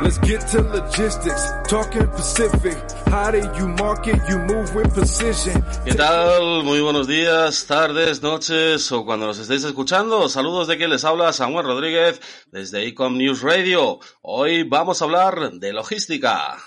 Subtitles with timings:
[0.00, 1.52] Let's get to logistics.
[1.68, 2.76] Talking Pacific.
[3.06, 4.18] How do you market?
[4.28, 5.62] You move with precision.
[5.84, 6.64] ¿Qué tal?
[6.64, 10.28] Muy buenos días, tardes, noches o cuando nos estéis escuchando.
[10.28, 14.00] Saludos de quien les habla Samuel Rodríguez desde Ecom News Radio.
[14.22, 16.58] Hoy vamos a hablar de logística.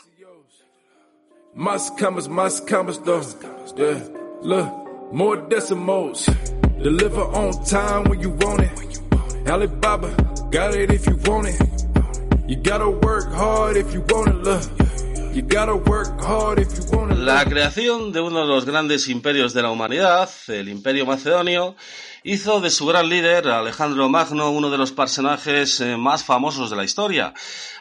[1.54, 3.22] Más camas, más camas though.
[3.76, 4.02] Yeah.
[4.42, 6.28] Look, more decimals.
[6.82, 9.50] Deliver on time when you want it.
[9.50, 10.16] Alibaba,
[10.50, 11.91] got it if you want it.
[17.24, 21.78] La creación de uno de los grandes imperios de la humanidad, el Imperio Macedonio,
[22.24, 26.76] hizo de su gran líder, Alejandro Magno, uno de los personajes eh, más famosos de
[26.76, 27.34] la historia.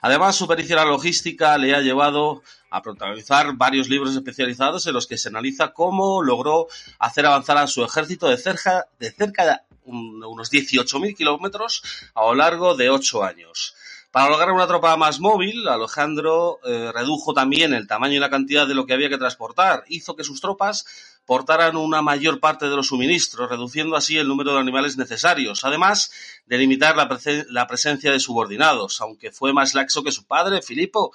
[0.03, 5.09] Además, su pericia la logística le ha llevado a protagonizar varios libros especializados en los
[5.09, 6.69] que se analiza cómo logró
[7.01, 11.83] hacer avanzar a su ejército de cerca de, cerca de un- unos 18.000 kilómetros
[12.15, 13.75] a lo largo de ocho años.
[14.11, 18.67] Para lograr una tropa más móvil, Alejandro eh, redujo también el tamaño y la cantidad
[18.67, 19.85] de lo que había que transportar.
[19.87, 20.85] Hizo que sus tropas
[21.27, 26.11] portaran una mayor parte de los suministros, reduciendo así el número de animales necesarios, además
[26.47, 27.09] de limitar la,
[27.51, 31.13] la presencia de subordinados, aunque fue más laxo que su padre, Filipo,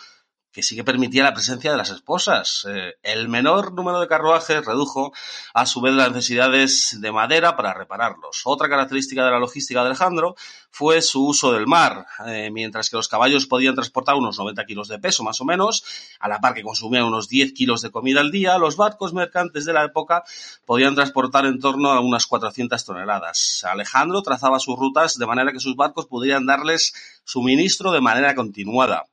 [0.56, 2.66] que sí que permitía la presencia de las esposas.
[2.70, 5.12] Eh, el menor número de carruajes redujo
[5.54, 8.44] a su vez las necesidades de madera para repararlos.
[8.46, 10.38] Otra característica de la logística de Alejandro
[10.72, 14.88] fue su uso del mar, eh, mientras que los caballos podían transportar unos 90 kilos
[14.88, 15.84] de peso más o menos,
[16.22, 19.66] a la par que consumían unos 10 kilos de comida al día, los barcos mercantes
[19.66, 20.24] de la época
[20.66, 23.66] podían transportar en torno a unas 400 toneladas.
[23.70, 26.94] Alejandro trazaba sus rutas de manera que sus barcos pudieran darles
[27.26, 29.04] suministro de manera continuada.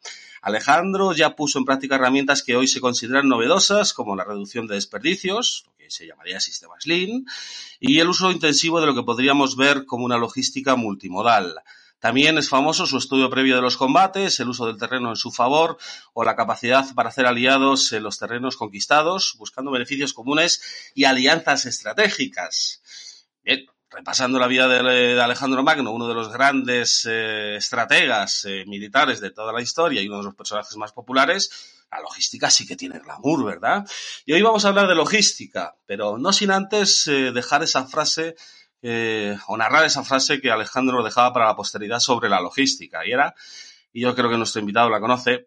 [0.43, 4.75] Alejandro ya puso en práctica herramientas que hoy se consideran novedosas, como la reducción de
[4.75, 7.25] desperdicios, lo que se llamaría sistemas Lean,
[7.79, 11.55] y el uso intensivo de lo que podríamos ver como una logística multimodal.
[12.01, 15.31] También es famoso su estudio previo de los combates, el uso del terreno en su
[15.31, 15.79] favor
[16.13, 21.67] o la capacidad para hacer aliados en los terrenos conquistados, buscando beneficios comunes y alianzas
[21.67, 22.83] estratégicas.
[23.45, 29.21] Bien, repasando la vida de, Alejandro Magno, uno de los grandes eh, estrategas eh, militares
[29.21, 32.77] de toda la historia y uno de los personajes más populares, la logística sí que
[32.77, 33.87] tiene glamour, ¿verdad?
[34.25, 38.37] Y hoy vamos a hablar de logística, pero no sin antes eh, dejar esa frase
[39.47, 43.07] o narrar esa frase que Alejandro dejaba para la posteridad sobre la logística.
[43.07, 43.33] Y era,
[43.93, 45.47] y yo creo que nuestro invitado la conoce,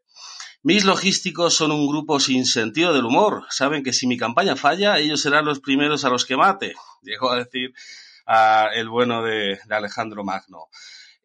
[0.64, 3.46] mis logísticos son un grupo sin sentido del humor.
[3.50, 6.76] Saben que si mi campaña falla, ellos serán los primeros a los que mate.
[7.04, 7.74] Llegó a decir
[8.26, 10.68] a el bueno de, Alejandro Magno.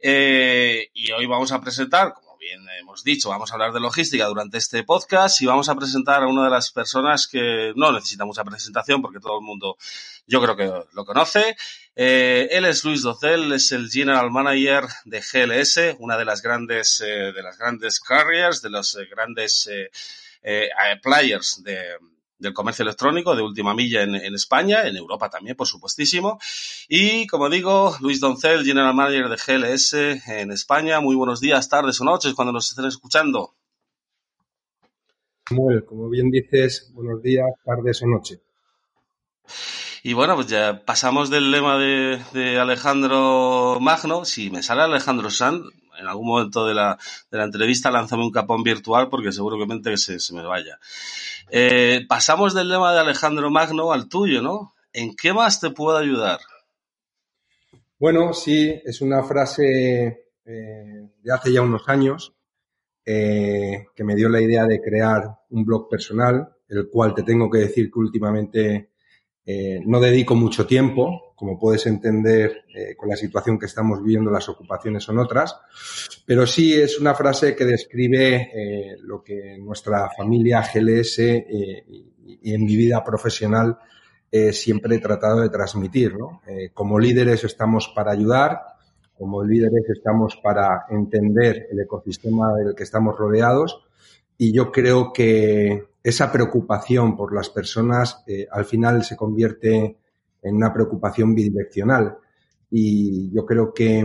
[0.03, 4.25] Eh, y hoy vamos a presentar, como bien hemos dicho, vamos a hablar de logística
[4.27, 8.25] durante este podcast y vamos a presentar a una de las personas que no necesita
[8.25, 9.77] mucha presentación porque todo el mundo
[10.27, 11.57] yo creo que lo conoce.
[11.95, 17.01] Eh, él es Luis Docel, es el General Manager de GLS, una de las grandes,
[17.01, 19.91] eh, de las grandes carriers, de los eh, grandes eh,
[20.43, 20.71] eh,
[21.03, 21.97] players de,
[22.41, 26.41] del comercio electrónico de última milla en, en, España, en Europa también, por supuestísimo.
[26.89, 29.93] Y como digo, Luis Doncel, General Manager de GLS
[30.29, 31.01] en España.
[31.01, 33.55] Muy buenos días, tardes o noches cuando nos estén escuchando.
[35.47, 38.41] Samuel, como bien dices, buenos días, tardes o noches.
[40.03, 44.25] Y bueno, pues ya pasamos del lema de, de, Alejandro Magno.
[44.25, 45.65] Si me sale Alejandro San,
[46.01, 46.99] en algún momento de la,
[47.31, 50.79] entrevista lánzame un capón virtual porque seguramente se, se me vaya.
[51.51, 54.75] Eh, pasamos del lema de Alejandro Magno al tuyo, ¿no?
[54.93, 56.41] ¿En qué más te puedo ayudar?
[57.99, 62.33] Bueno, sí, es una frase eh, de hace ya unos años
[63.05, 67.51] eh, que me dio la idea de crear un blog personal, el cual te tengo
[67.51, 68.90] que decir que últimamente
[69.47, 74.31] eh, no dedico mucho tiempo, como puedes entender eh, con la situación que estamos viviendo,
[74.31, 75.57] las ocupaciones son otras,
[76.27, 82.07] pero sí es una frase que describe eh, lo que nuestra familia GLS y,
[82.43, 83.77] en mi vida profesional
[84.53, 86.15] siempre he tratado de transmitir.
[86.73, 88.61] como líderes estamos para ayudar,
[89.19, 93.83] como líderes estamos para entender el ecosistema del que estamos rodeados
[94.39, 99.99] y yo creo que esa preocupación por las personas eh, al final se convierte
[100.43, 102.17] en una preocupación bidireccional.
[102.71, 103.99] Y yo creo que,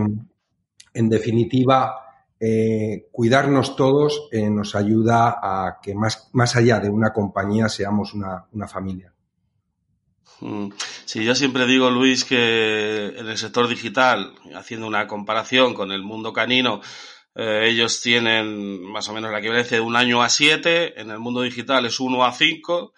[0.94, 1.94] en definitiva,
[2.38, 8.12] eh, cuidarnos todos eh, nos ayuda a que más, más allá de una compañía seamos
[8.12, 9.14] una, una familia.
[10.40, 10.68] Mm.
[11.06, 16.02] Sí, yo siempre digo, Luis, que en el sector digital, haciendo una comparación con el
[16.02, 16.82] mundo canino,
[17.38, 21.18] eh, ellos tienen más o menos la equivalencia de un año a siete, en el
[21.18, 22.94] mundo digital es uno a cinco.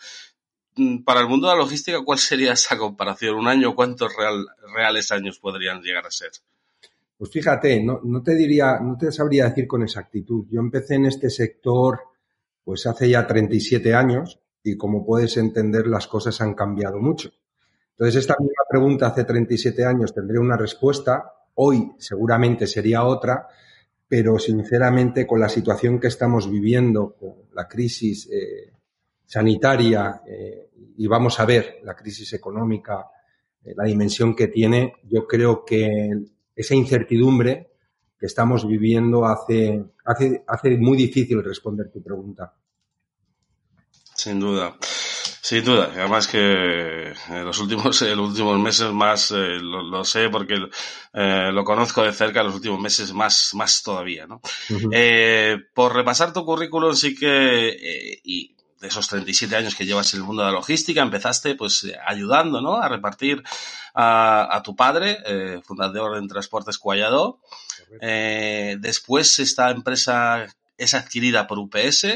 [0.77, 3.35] Mm, para el mundo de la logística, ¿cuál sería esa comparación?
[3.35, 6.31] ¿Un año cuántos real, reales años podrían llegar a ser?
[7.17, 10.47] Pues fíjate, no, no, te diría, no te sabría decir con exactitud.
[10.49, 11.99] Yo empecé en este sector
[12.63, 17.31] pues hace ya 37 años y como puedes entender las cosas han cambiado mucho.
[17.91, 23.49] Entonces esta misma pregunta hace 37 años tendría una respuesta, hoy seguramente sería otra,
[24.09, 28.73] pero sinceramente con la situación que estamos viviendo, con la crisis eh,
[29.27, 33.07] sanitaria eh, y vamos a ver la crisis económica,
[33.63, 36.11] eh, la dimensión que tiene, yo creo que
[36.57, 37.69] esa incertidumbre
[38.19, 42.55] que estamos viviendo hace, hace, hace muy difícil responder tu pregunta.
[44.15, 44.77] Sin duda.
[45.49, 50.05] Sin duda, además que en los últimos, en los últimos meses más eh, lo, lo,
[50.05, 50.57] sé porque
[51.15, 54.43] eh, lo conozco de cerca, los últimos meses más, más todavía, ¿no?
[54.69, 54.91] Uh -huh.
[54.93, 60.13] eh, por repasar tu currículum, sí que, eh, y de esos 37 años que llevas
[60.13, 62.75] en el mundo de la logística, empezaste pues ayudando, ¿no?
[62.77, 63.43] A repartir
[63.95, 67.41] a, a tu padre, eh, fundador en Transportes Cualladó.
[68.03, 70.45] después esta empresa
[70.77, 72.07] es adquirida por UPS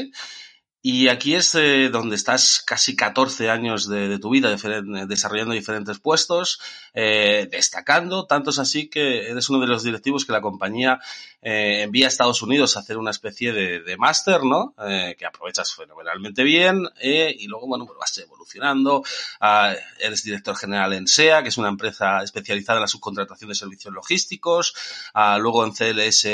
[0.85, 5.97] y aquí es eh, donde estás casi 14 años de, de tu vida desarrollando diferentes
[5.99, 6.59] puestos,
[6.93, 10.99] eh, destacando, tanto es así que eres uno de los directivos que la compañía
[11.41, 14.75] eh, envía a Estados Unidos a hacer una especie de, de máster, ¿no?
[14.85, 18.99] Eh, que aprovechas fenomenalmente bien eh, y luego, bueno, pues vas evolucionando.
[19.41, 23.55] Uh, eres director general en SEA, que es una empresa especializada en la subcontratación de
[23.55, 24.73] servicios logísticos.
[25.15, 26.27] Uh, luego en CLS,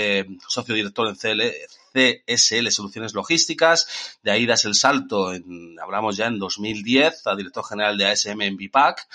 [0.47, 4.19] socio director en CLS CSL Soluciones Logísticas.
[4.23, 8.41] De ahí das el salto, en, hablamos ya en 2010, a director general de ASM
[8.41, 9.07] en BIPAC.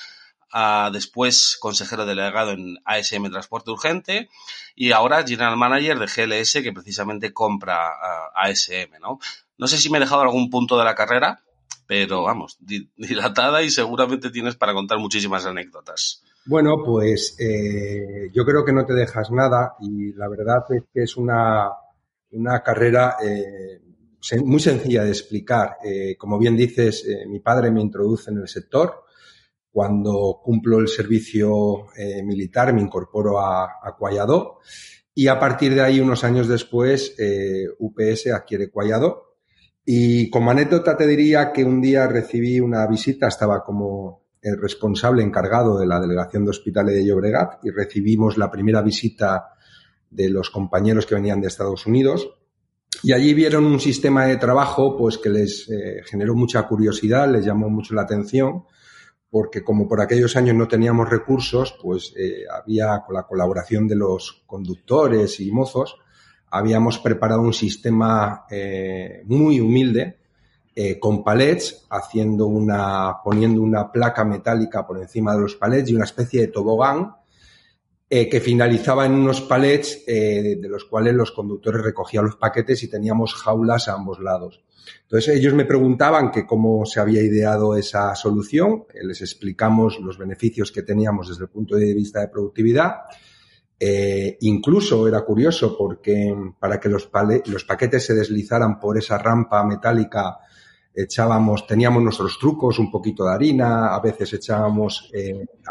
[0.52, 4.28] Uh, después consejero delegado en ASM Transporte Urgente
[4.76, 7.90] y ahora general manager de GLS que precisamente compra
[8.36, 9.18] ASM, ¿no?
[9.58, 11.42] No sé si me he dejado algún punto de la carrera,
[11.86, 16.22] pero vamos, dilatada y seguramente tienes para contar muchísimas anécdotas.
[16.46, 21.02] Bueno, pues eh, yo creo que no te dejas nada y la verdad es que
[21.02, 21.68] es una,
[22.34, 23.80] una carrera eh,
[24.44, 25.76] muy sencilla de explicar.
[25.84, 29.04] Eh, como bien dices, eh, mi padre me introduce en el sector.
[29.70, 34.60] Cuando cumplo el servicio eh, militar me incorporo a, a Cuayadó
[35.14, 39.36] y a partir de ahí, unos años después, eh, UPS adquiere Cuayadó.
[39.84, 45.22] Y como anécdota te diría que un día recibí una visita, estaba como el responsable
[45.22, 49.53] encargado de la delegación de hospitales de Llobregat y recibimos la primera visita
[50.14, 52.30] de los compañeros que venían de Estados Unidos.
[53.02, 57.44] Y allí vieron un sistema de trabajo pues que les eh, generó mucha curiosidad, les
[57.44, 58.64] llamó mucho la atención
[59.28, 63.96] porque como por aquellos años no teníamos recursos, pues eh, había con la colaboración de
[63.96, 65.96] los conductores y mozos,
[66.52, 70.18] habíamos preparado un sistema eh, muy humilde
[71.00, 76.02] con palets, haciendo una, poniendo una placa metálica por encima de los palets y una
[76.02, 77.14] especie de tobogán
[78.10, 82.82] eh, que finalizaba en unos palets eh, de los cuales los conductores recogían los paquetes
[82.82, 84.62] y teníamos jaulas a ambos lados.
[85.02, 90.18] Entonces ellos me preguntaban que cómo se había ideado esa solución, eh, les explicamos los
[90.18, 92.96] beneficios que teníamos desde el punto de vista de productividad.
[93.80, 97.08] Eh, incluso era curioso porque para que los,
[97.46, 100.38] los paquetes se deslizaran por esa rampa metálica
[100.94, 105.10] echábamos, teníamos nuestros trucos, un poquito de harina, a veces echábamos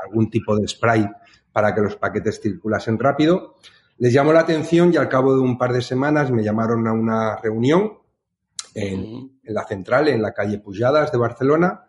[0.03, 1.07] algún tipo de spray
[1.53, 3.55] para que los paquetes circulasen rápido.
[3.99, 6.93] Les llamó la atención y al cabo de un par de semanas me llamaron a
[6.93, 7.93] una reunión
[8.73, 11.85] en, en la central, en la calle Pujadas de Barcelona,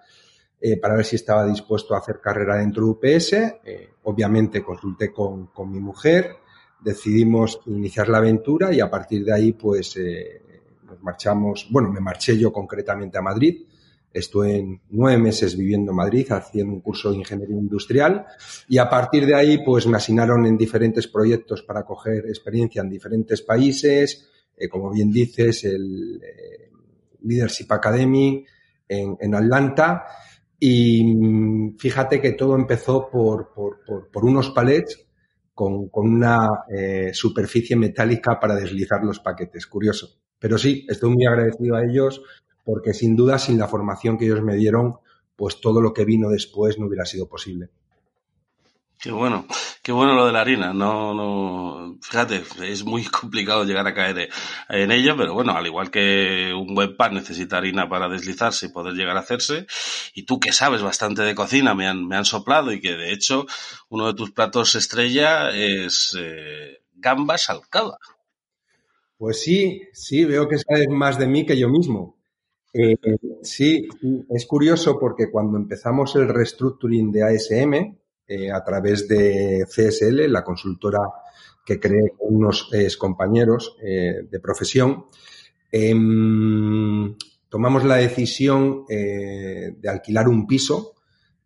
[0.61, 3.33] eh, para ver si estaba dispuesto a hacer carrera dentro de UPS.
[3.65, 6.37] Eh, obviamente consulté con, con, mi mujer,
[6.81, 10.43] decidimos iniciar la aventura y a partir de ahí pues eh,
[10.85, 13.67] nos marchamos, bueno, me marché yo concretamente a Madrid.
[14.15, 18.25] Estuve nueve meses viviendo en Madrid haciendo un curso de ingeniería industrial
[18.69, 22.91] y a partir de ahí pues me asignaron en diferentes proyectos para coger experiencia en
[22.91, 26.71] diferentes países, eh, como bien dices, el eh,
[27.23, 28.47] Leadership Academy
[28.87, 30.05] en, Atlanta
[30.61, 33.53] y fíjate que todo empezó por,
[34.23, 35.09] unos palets
[35.53, 39.67] con, con una eh, superficie metálica para deslizar los paquetes.
[39.67, 40.21] Curioso.
[40.39, 42.23] Pero sí, estoy muy agradecido a ellos
[42.65, 44.97] porque sin duda sin la formación que ellos me dieron,
[45.37, 47.71] pues todo lo que vino después no hubiera sido posible.
[49.05, 49.47] Qué bueno,
[49.83, 50.73] qué bueno lo de la harina.
[50.73, 54.31] No, no, fíjate, es muy complicado llegar a caer
[54.71, 58.69] en ello, pero bueno, al igual que un buen pan necesita harina para deslizarse y
[58.71, 59.67] poder llegar a hacerse,
[60.15, 63.13] y tú que sabes bastante de cocina, me han, me han soplado y que de
[63.13, 63.45] hecho
[63.91, 67.99] uno de tus platos estrella es eh, gambas al cava.
[69.19, 72.17] Pues sí, sí, veo que sabes más de mí que yo mismo.
[72.77, 72.97] Eh,
[73.43, 73.89] sí,
[74.29, 77.95] es curioso porque cuando empezamos el restructuring de ASM,
[78.27, 81.01] eh, a través de CSL, la consultora
[81.65, 85.05] que creé con unos compañeros eh, de profesión,
[85.71, 87.15] em,
[87.51, 90.95] tomamos la decisión eh, de alquilar un piso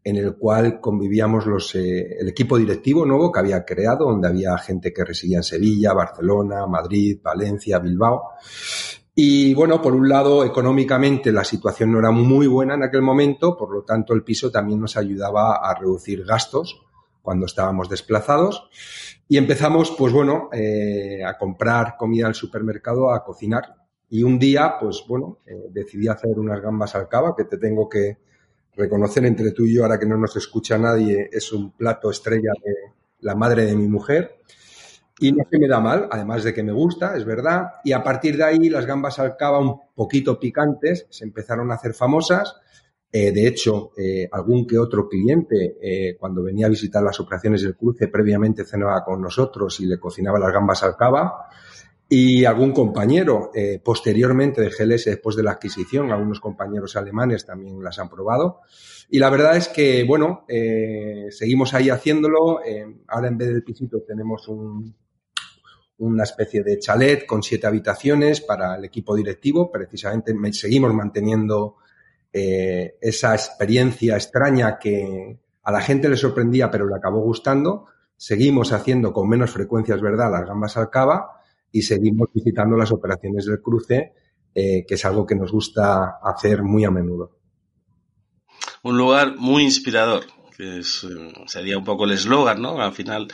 [0.04, 4.92] en el cual convivíamos los, el equipo directivo nuevo que había creado, donde había gente
[4.92, 8.22] que residía en Sevilla, Barcelona, Madrid, Valencia, Bilbao.
[9.20, 13.56] Y bueno, por un lado, económicamente la situación no era muy buena en aquel momento,
[13.56, 16.80] por lo tanto el piso también nos ayudaba a reducir gastos
[17.20, 18.70] cuando estábamos desplazados.
[19.26, 23.74] Y empezamos, pues bueno, eh, a comprar comida al supermercado, a cocinar.
[24.08, 27.88] Y un día, pues bueno, eh, decidí hacer unas gambas al cava, que te tengo
[27.88, 28.18] que
[28.76, 32.52] reconocer entre tú y yo, ahora que no nos escucha nadie, es un plato estrella
[32.64, 34.38] de la madre de mi mujer.
[35.20, 37.72] Y no se me da mal, además de que me gusta, es verdad.
[37.82, 41.74] Y a partir de ahí las gambas al cava un poquito picantes se empezaron a
[41.74, 42.56] hacer famosas.
[43.10, 47.62] Eh, de hecho, eh, algún que otro cliente, eh, cuando venía a visitar las operaciones
[47.62, 51.48] del cruce, previamente cenaba con nosotros y le cocinaba las gambas al cava.
[52.10, 53.50] Y algún compañero,
[53.84, 58.60] posteriormente de GLS, después de la adquisición, algunos compañeros alemanes también las han probado.
[59.10, 60.46] Y la verdad es que, bueno,
[61.28, 62.60] seguimos ahí haciéndolo.
[63.08, 64.94] ahora en vez del pisito tenemos un,
[65.98, 69.70] una especie de chalet con siete habitaciones para el equipo directivo.
[69.70, 71.76] Precisamente seguimos manteniendo
[72.32, 77.86] eh, esa experiencia extraña que a la gente le sorprendía pero le acabó gustando.
[78.16, 81.40] Seguimos haciendo con menos frecuencia, es verdad, las gambas al cava
[81.70, 84.12] y seguimos visitando las operaciones del cruce,
[84.54, 87.36] eh, que es algo que nos gusta hacer muy a menudo.
[88.82, 90.24] Un lugar muy inspirador
[90.58, 90.82] que
[91.46, 92.82] sería un poco el eslogan, ¿no?
[92.82, 93.28] Al final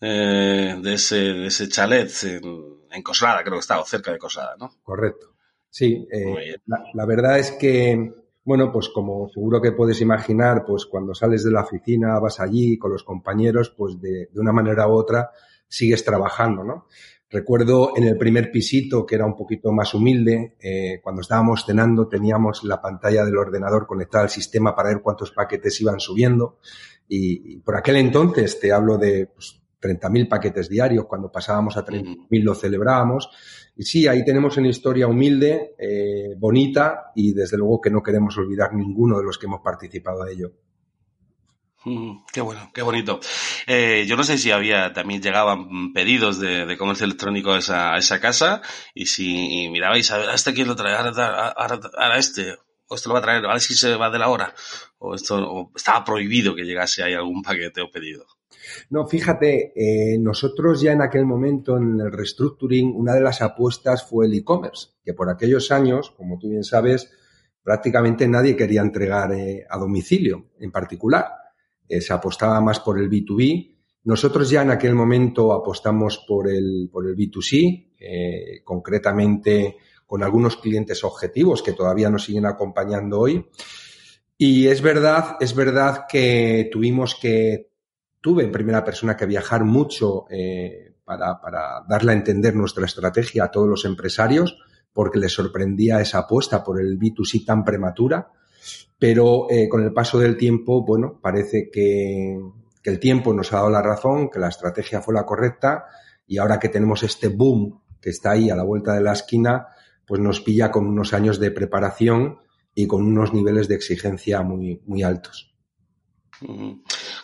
[0.00, 4.70] eh, de, ese, de ese chalet en, Coslada, creo que estaba cerca de Coslada, ¿no?
[4.82, 5.34] Correcto.
[5.68, 8.12] Sí, eh, la, verdad es que,
[8.44, 12.78] bueno, pues como seguro que puedes imaginar, pues cuando sales de la oficina, vas allí
[12.78, 15.30] con los compañeros, pues de, de una manera u otra
[15.68, 16.86] sigues trabajando, ¿no?
[17.32, 22.06] Recuerdo en el primer pisito, que era un poquito más humilde, eh, cuando estábamos cenando
[22.06, 26.58] teníamos la pantalla del ordenador conectada al sistema para ver cuántos paquetes iban subiendo.
[27.08, 32.42] Y, por aquel entonces, te hablo de pues, 30.000 paquetes diarios, cuando pasábamos a 30.000
[32.42, 33.30] lo celebrábamos.
[33.76, 38.36] Y sí, ahí tenemos una historia humilde, eh, bonita y desde luego que no queremos
[38.36, 40.52] olvidar ninguno de los que hemos participado de ello.
[42.32, 43.18] Qué bueno, qué bonito.
[43.66, 48.62] Eh, yo no sé si había, también llegaban pedidos de, comercio electrónico a esa, casa
[48.94, 51.80] y si mirabais, a este quién lo trae, ahora,
[52.18, 54.54] este, o esto lo va a traer, a ver si se va de la hora,
[54.98, 58.26] o esto, estaba prohibido que llegase ahí algún paquete o pedido.
[58.90, 64.08] No, fíjate, eh, nosotros ya en aquel momento en el restructuring, una de las apuestas
[64.08, 67.10] fue el e-commerce, que por aquellos años, como tú bien sabes,
[67.64, 71.41] prácticamente nadie quería entregar eh, a domicilio en particular.
[71.88, 73.76] Eh, se apostaba más por el B2B.
[74.04, 80.56] Nosotros ya en aquel momento apostamos por el, por el B2C, eh, concretamente con algunos
[80.56, 83.46] clientes objetivos que todavía nos siguen acompañando hoy.
[84.36, 87.70] Y es verdad, es verdad que tuvimos que,
[88.20, 93.44] tuve en primera persona que viajar mucho eh, para, para darle a entender nuestra estrategia
[93.44, 94.58] a todos los empresarios,
[94.92, 98.30] porque les sorprendía esa apuesta por el B2C tan prematura
[98.98, 102.38] pero eh, con el paso del tiempo, bueno, parece que,
[102.84, 105.86] el tiempo nos ha dado la razón, que la estrategia fue la correcta
[106.26, 109.68] y ahora que tenemos este boom que está ahí a la vuelta de la esquina,
[110.04, 112.38] pues nos pilla con unos años de preparación
[112.74, 115.54] y con unos niveles de exigencia muy altos.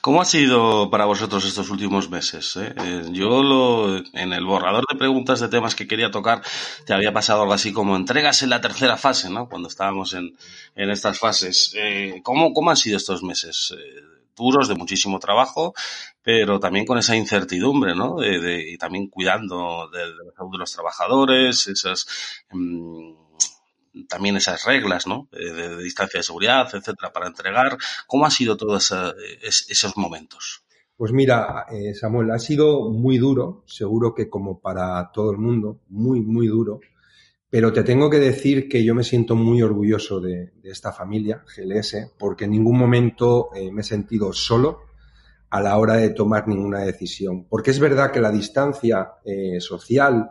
[0.09, 2.57] ¿Cómo ha sido para vosotros estos últimos meses?
[2.57, 2.75] Eh?
[2.83, 6.41] Eh, yo lo, en el borrador de preguntas de temas que quería tocar
[6.87, 9.51] te había pasado algo así como entregas en la tercera fase, ¿no?
[9.51, 10.35] Cuando estábamos en,
[10.77, 11.75] en estas fases.
[11.77, 13.75] Eh, ¿cómo, ¿Cómo han sido estos meses?
[14.35, 15.75] duros, de muchísimo trabajo,
[16.23, 18.17] pero también con esa incertidumbre, ¿no?
[18.17, 22.07] De, y también cuidando de, de, de los trabajadores, esas...
[22.51, 23.28] Mmm,
[24.07, 25.29] también esas reglas, ¿no?
[25.33, 27.77] Eh, de, distancia de seguridad, etcétera, para entregar.
[28.07, 28.95] ¿Cómo han sido todos
[29.43, 30.63] esos momentos?
[30.97, 35.81] Pues mira, eh, Samuel, ha sido muy duro, seguro que como para todo el mundo,
[35.89, 36.81] muy, muy duro.
[37.51, 42.13] Pero te tengo que decir que yo me siento muy orgulloso de, esta familia, GLS,
[42.19, 44.87] porque en ningún momento eh, me he sentido solo.
[45.51, 47.47] a la hora de tomar ninguna decisión.
[47.49, 49.13] Porque es verdad que la distancia
[49.61, 50.29] social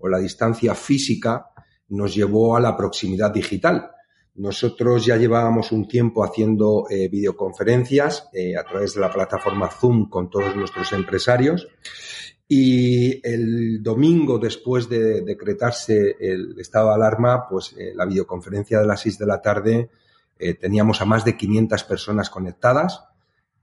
[0.00, 1.49] o la distancia física
[1.90, 3.90] nos llevó a la proximidad digital.
[4.36, 10.08] Nosotros ya llevábamos un tiempo haciendo eh, videoconferencias eh, a través de la plataforma Zoom
[10.08, 11.68] con todos nuestros empresarios
[12.48, 18.86] y el domingo, después de decretarse el estado de alarma, pues eh, la videoconferencia de
[18.86, 19.90] las seis de la tarde
[20.58, 23.09] teníamos a más de 500 personas conectadas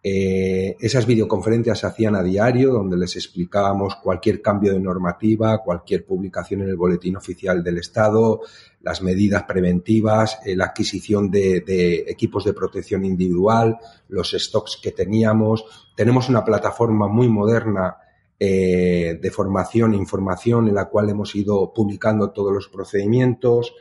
[0.10, 6.06] eh, esas videoconferencias se hacían a diario, donde les explicábamos cualquier cambio de normativa, cualquier
[6.06, 8.40] publicación en el boletín oficial del Estado,
[8.84, 15.66] las medidas preventivas, eh, la adquisición de, equipos de protección individual, los stocks que teníamos.
[15.94, 17.98] Tenemos una plataforma muy moderna
[18.40, 23.74] eh, de formación e información en la cual hemos ido publicando todos los procedimientos.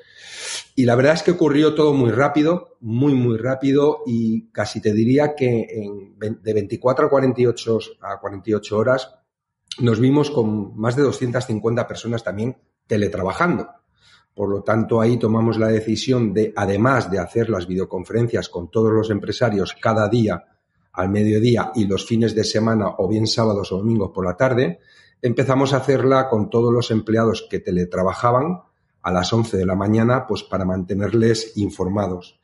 [0.75, 4.93] Y la verdad es que ocurrió todo muy rápido, muy, muy rápido y casi te
[4.93, 9.15] diría que en, de 24 a 48, a 48 horas
[9.81, 13.69] nos vimos con más de 250 personas también teletrabajando.
[14.35, 18.93] Por lo tanto, ahí tomamos la decisión de, además de hacer las videoconferencias con todos
[18.93, 20.56] los empresarios cada día
[20.97, 24.81] al mediodía y los fines de semana o bien sábados o domingos por la tarde,
[25.21, 28.63] empezamos a hacerla con todos los empleados que teletrabajaban
[29.03, 32.41] a las 11 de la mañana, pues para mantenerles informados.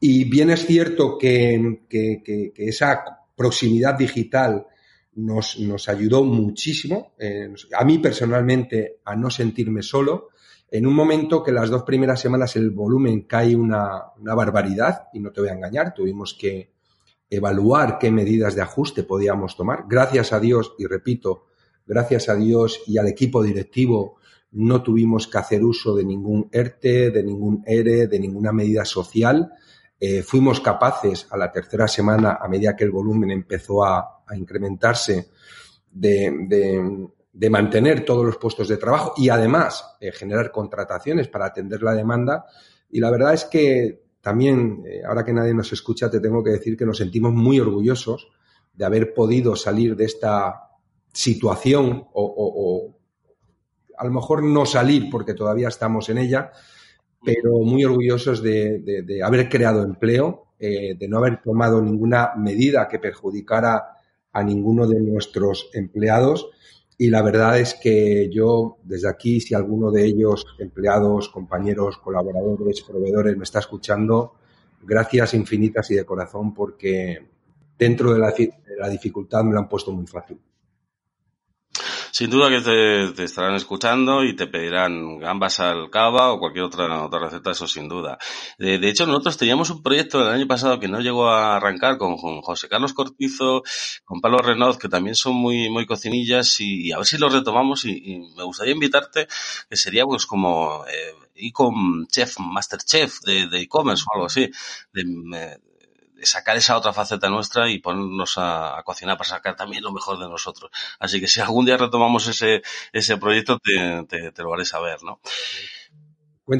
[0.00, 1.84] Y bien es cierto que,
[2.56, 3.04] esa
[3.36, 4.66] proximidad digital
[5.14, 10.30] nos, nos ayudó muchísimo, eh, a mí personalmente, a no sentirme solo.
[10.70, 15.20] En un momento que las dos primeras semanas el volumen cae una, una barbaridad, y
[15.20, 16.70] no te voy a engañar, tuvimos que
[17.30, 19.84] evaluar qué medidas de ajuste podíamos tomar.
[19.88, 21.46] Gracias a Dios, y repito,
[21.86, 24.16] gracias a Dios y al equipo directivo,
[24.52, 29.52] no tuvimos que hacer uso de ningún ERTE, de ningún ERE, de ninguna medida social.
[29.98, 35.28] Eh, fuimos capaces a la tercera semana, a medida que el volumen empezó a, incrementarse,
[35.90, 37.08] de,
[37.48, 42.46] mantener todos los puestos de trabajo y además eh, generar contrataciones para atender la demanda.
[42.90, 46.50] Y la verdad es que también, eh, ahora que nadie nos escucha, te tengo que
[46.50, 48.28] decir que nos sentimos muy orgullosos
[48.72, 50.70] de haber podido salir de esta
[51.12, 52.94] situación o
[54.00, 56.50] a lo mejor no salir porque todavía estamos en ella,
[57.22, 62.98] pero muy orgullosos de, haber creado empleo, eh, de no haber tomado ninguna medida que
[62.98, 63.88] perjudicara
[64.32, 66.48] a ninguno de nuestros empleados.
[67.00, 72.82] Y la verdad es que yo, desde aquí, si alguno de ellos, empleados, compañeros, colaboradores,
[72.82, 74.34] proveedores, me está escuchando,
[74.82, 77.26] gracias infinitas y de corazón porque
[77.78, 78.34] dentro de la,
[78.78, 80.38] la dificultad me lo han puesto muy fácil.
[82.20, 87.02] Sin duda que te, estarán escuchando y te pedirán gambas al cava o cualquier otra,
[87.02, 88.18] otra receta, eso sin duda.
[88.58, 92.18] De, hecho, nosotros teníamos un proyecto el año pasado que no llegó a arrancar con,
[92.18, 93.62] José Carlos Cortizo,
[94.04, 97.86] con Pablo Renaud, que también son muy, muy cocinillas y, a ver si lo retomamos
[97.86, 99.26] y, me gustaría invitarte,
[99.70, 101.50] que sería pues como eh,
[102.10, 104.50] chef, master chef de e-commerce o algo así,
[104.92, 105.58] de,
[106.22, 110.28] sacar esa otra faceta nuestra y ponernos a, cocinar para sacar también lo mejor de
[110.28, 110.70] nosotros.
[110.98, 115.20] Así que si algún día retomamos ese, ese proyecto, te, te, lo haré saber, ¿no?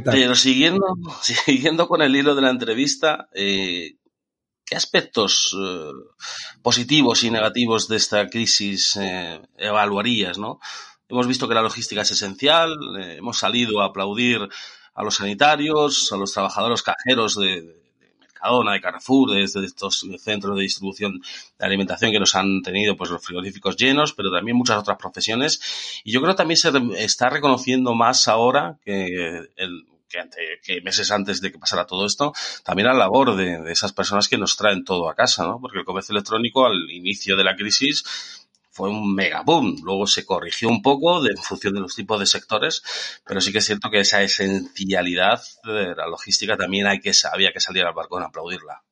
[0.04, 0.86] Pero siguiendo,
[1.22, 3.96] siguiendo con el hilo de la entrevista, eh,
[4.64, 5.90] ¿qué aspectos eh,
[6.62, 10.60] positivos y negativos de esta crisis eh, evaluarías, no?
[11.08, 14.48] Hemos visto que la logística es esencial, hemos salido a aplaudir
[14.94, 17.79] a los sanitarios, a los trabajadores cajeros de,
[18.72, 21.20] de Carrefour, de, estos centros de distribución
[21.58, 25.60] de alimentación que nos han tenido pues los frigoríficos llenos, pero también muchas otras profesiones.
[26.04, 29.86] Y yo creo que también se está reconociendo más ahora que el,
[30.62, 32.32] que, meses antes de que pasara todo esto,
[32.64, 35.60] también la labor de, de, esas personas que nos traen todo a casa, ¿no?
[35.60, 38.39] Porque el comercio electrónico al inicio de la crisis
[38.70, 39.76] fue un mega boom.
[39.84, 42.82] Luego se corrigió un poco de, en función de los tipos de sectores,
[43.26, 47.52] pero sí que es cierto que esa esencialidad de la logística también hay que, había
[47.52, 48.82] que salir al balcón a aplaudirla.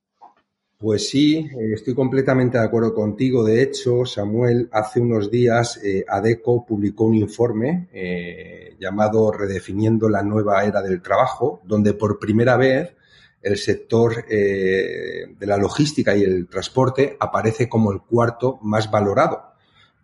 [0.80, 3.42] Pues sí, eh, estoy completamente de acuerdo contigo.
[3.44, 10.22] De hecho, Samuel, hace unos días eh, ADECO publicó un informe eh, llamado Redefiniendo la
[10.22, 12.94] nueva era del trabajo, donde por primera vez
[13.42, 19.47] el sector de la logística y el transporte aparece como el cuarto más valorado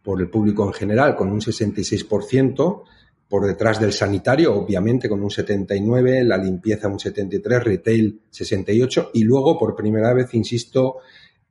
[0.05, 2.83] por el público en general con un 66%,
[3.27, 9.25] por detrás del sanitario, obviamente, con un 79%, la limpieza un 73%, retail 68% y
[9.25, 10.99] luego, por primera vez, insisto,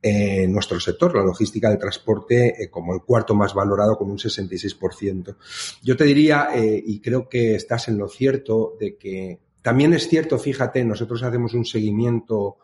[0.00, 4.18] en nuestro sector, la logística del transporte, eh, como el cuarto más valorado con un
[4.18, 5.36] 66%.
[5.82, 10.08] Yo te diría, eh, y creo que estás en lo cierto, de que también es
[10.08, 12.58] cierto, fíjate, nosotros hacemos un seguimiento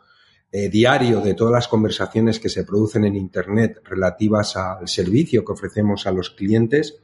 [0.53, 5.53] eh, diario de todas las conversaciones que se producen en Internet relativas al servicio que
[5.53, 6.97] ofrecemos a los clientes.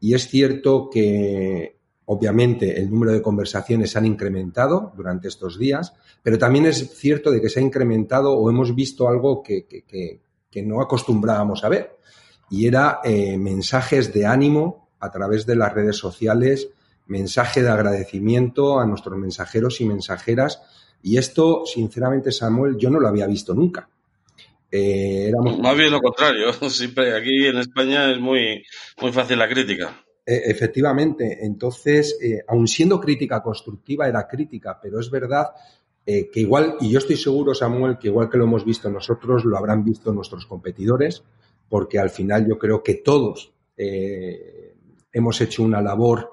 [0.00, 6.36] Y es cierto que, obviamente, el número de conversaciones han incrementado durante estos días, pero
[6.36, 10.20] también es cierto de que se ha incrementado o hemos visto algo que, que,
[10.50, 11.96] que, no acostumbrábamos a ver.
[12.50, 16.68] Y era eh, mensajes de ánimo a través de las redes sociales,
[17.06, 20.60] mensaje de agradecimiento a nuestros mensajeros y mensajeras
[21.06, 23.86] y esto, sinceramente, Samuel, yo no lo había visto nunca.
[24.70, 26.50] Eh, Más bien lo contrario.
[26.70, 28.64] Siempre aquí en España es muy,
[29.02, 30.02] muy fácil la crítica.
[30.24, 31.44] E, efectivamente.
[31.44, 35.48] Entonces, eh, aun siendo crítica constructiva, era crítica, pero es verdad
[36.06, 39.44] eh, que igual, y yo estoy seguro, Samuel, que igual que lo hemos visto nosotros,
[39.44, 41.22] lo habrán visto nuestros competidores,
[41.68, 46.30] porque al final yo creo que todos hemos hecho una labor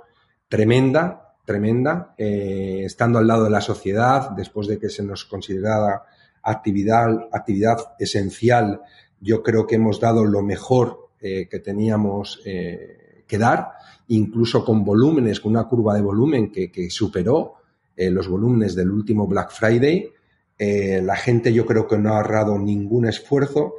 [0.47, 6.03] tremenda tremenda, eh, estando al lado de la sociedad, después de que se nos considerara
[6.43, 8.81] actividad, actividad esencial,
[9.19, 13.69] yo creo que hemos dado lo mejor eh, que teníamos eh, que dar,
[14.07, 17.55] incluso con volúmenes, con una curva de volumen que, que superó
[17.97, 20.09] los volúmenes del último Black Friday.
[20.57, 23.75] la gente yo creo que no ha ahorrado ningún esfuerzo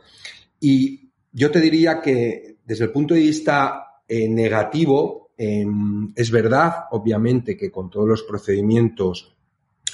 [0.60, 7.56] y yo te diría que desde el punto de vista negativo, Em, es verdad, obviamente,
[7.56, 9.34] que con todos los procedimientos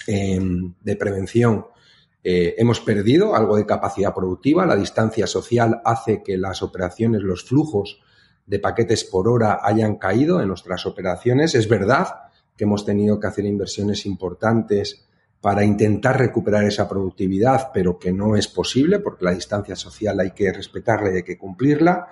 [0.07, 1.65] em, de prevención
[2.23, 4.67] eh, hemos perdido algo de capacidad productiva.
[4.67, 8.03] La distancia social hace que las operaciones, los flujos
[8.45, 11.55] de paquetes por hora hayan caído en nuestras operaciones.
[11.55, 12.09] Es verdad
[12.55, 15.08] que hemos tenido que hacer inversiones importantes
[15.41, 20.33] para intentar recuperar esa productividad, pero que no es posible porque la distancia social hay
[20.33, 22.09] que respetarla y hay que cumplirla.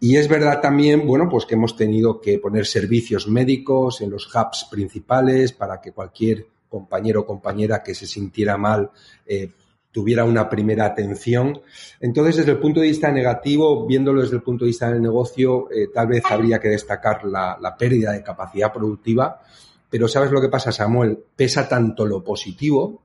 [0.00, 4.28] Y es verdad también, bueno, pues que hemos tenido que poner servicios médicos en los
[4.34, 8.90] hubs principales para que cualquier compañero o compañera que se sintiera mal
[9.26, 9.50] eh,
[9.90, 11.62] tuviera una primera atención.
[12.00, 15.70] Entonces, desde el punto de vista negativo, viéndolo desde el punto de vista del negocio,
[15.70, 19.40] eh, tal vez habría que destacar la, la pérdida de capacidad productiva
[19.90, 21.18] pero ¿sabes lo que pasa, Samuel?
[21.34, 23.02] Pesa tanto lo positivo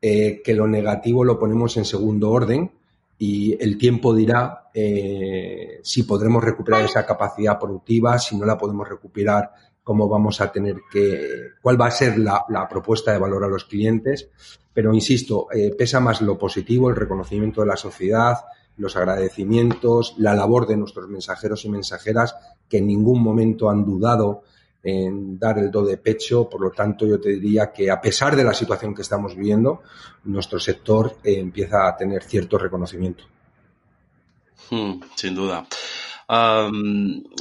[0.00, 2.70] eh, que lo negativo lo ponemos en segundo orden
[3.18, 8.86] y el tiempo dirá eh, si podremos recuperar esa capacidad productiva, si no la podemos
[8.86, 9.50] recuperar,
[9.82, 13.64] cómo vamos a tener que, cuál va a ser la, propuesta de valor a los
[13.64, 14.28] clientes.
[14.72, 18.38] Pero insisto, eh, pesa más lo positivo, el reconocimiento de la sociedad,
[18.76, 22.34] los agradecimientos, la labor de nuestros mensajeros y mensajeras
[22.68, 24.42] que en ningún momento han dudado
[24.84, 26.48] en dar el do de pecho.
[26.48, 29.82] Por lo tanto, yo te diría que a pesar de la situación que estamos viviendo,
[30.24, 33.24] nuestro sector eh, empieza a tener cierto reconocimiento.
[34.70, 35.66] Hmm, sin duda.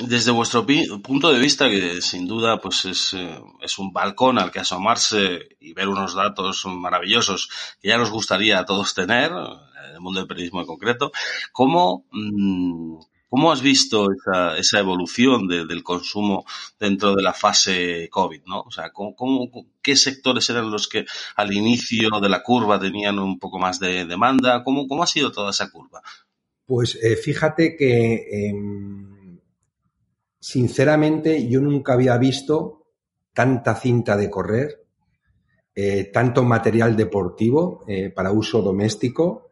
[0.08, 0.66] desde vuestro
[1.02, 5.56] punto de vista, que sin duda pues es, eh, es, un balcón al que asomarse
[5.60, 7.50] y ver unos datos maravillosos
[7.82, 11.12] que ya nos gustaría a todos tener, en el mundo del periodismo en concreto,
[11.54, 13.00] ¿cómo, mm,
[13.34, 14.10] ¿Cómo has visto
[14.60, 16.46] esa, evolución del consumo
[16.80, 18.44] dentro de la fase COVID?
[18.46, 18.62] ¿no?
[18.62, 19.50] O sea, ¿cómo,
[19.82, 24.06] qué sectores eran los que al inicio de la curva tenían un poco más de
[24.06, 24.64] demanda?
[24.64, 26.04] ¿Cómo, cómo ha sido toda esa curva?
[26.64, 29.40] Pues eh, fíjate que, em,
[30.40, 32.86] sinceramente, yo nunca había visto
[33.34, 34.86] tanta cinta de correr,
[35.74, 39.50] eh, tanto material deportivo eh, para uso doméstico.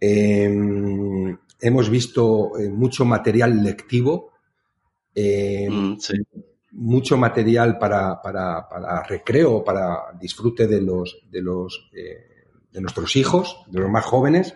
[0.00, 4.32] Em, hemos visto eh, mucho material lectivo,
[5.14, 5.98] eh, mm,
[6.72, 12.28] mucho material para, para, para, recreo, para disfrute de los, de los eh,
[12.72, 14.54] de nuestros hijos, de los más jóvenes.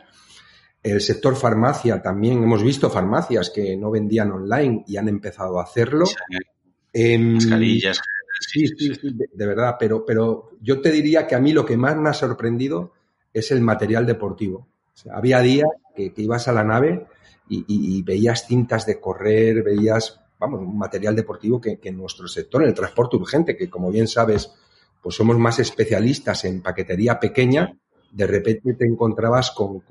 [0.83, 5.65] El sector farmacia también, hemos visto farmacias que no vendían online y han empezado a
[5.65, 6.05] hacerlo.
[6.93, 8.01] Em, Mascarillas.
[8.41, 11.77] Sí, sí, sí, de, verdad, pero, pero yo te diría que a mí lo que
[11.77, 12.93] más me ha sorprendido
[13.33, 14.69] es el material deportivo.
[15.11, 17.07] Había días que, ibas a la nave
[17.49, 22.69] y, veías cintas de correr, veías, vamos, un material deportivo que, en nuestro sector, en
[22.69, 24.53] el transporte urgente, que como bien sabes,
[25.03, 27.77] pues somos más especialistas en paquetería pequeña,
[28.11, 29.83] de repente te encontrabas con,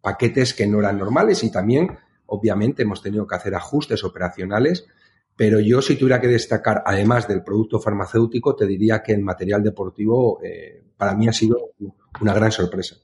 [0.00, 4.86] paquetes que no eran normales y también, obviamente, hemos tenido que hacer ajustes operacionales
[5.40, 9.62] pero yo si tuviera que destacar, además del producto farmacéutico, te diría que el material
[9.62, 11.70] deportivo eh, para mí ha sido
[12.20, 12.96] una gran sorpresa.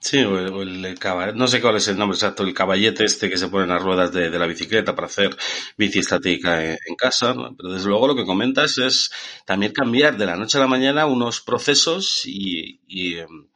[0.00, 0.96] Sí, o el,
[1.34, 3.82] no sé cuál es el nombre exacto, el caballete este que se pone en las
[3.82, 5.36] ruedas de, la bicicleta para hacer
[5.76, 9.10] bici estática en, casa, pero desde luego lo que comentas es
[9.44, 12.78] también cambiar de la noche a la mañana unos procesos y,
[13.18, 13.48] em,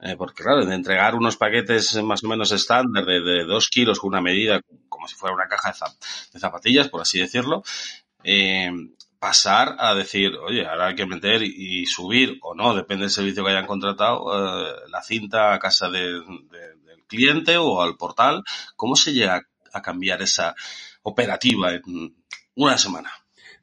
[0.00, 4.08] eh, porque claro, de entregar unos paquetes más o menos estándar de, dos kilos con
[4.08, 5.74] una medida como si fuera una caja
[6.32, 7.64] de, zapatillas, por así decirlo,
[8.22, 8.70] eh,
[9.18, 13.44] pasar a decir, oye, ahora hay que meter y, subir o no, depende del servicio
[13.44, 16.22] que hayan contratado, eh, la cinta a casa del
[17.06, 18.44] cliente o al portal.
[18.76, 20.54] ¿Cómo se llega a cambiar esa
[21.02, 22.14] operativa en
[22.54, 23.10] una semana?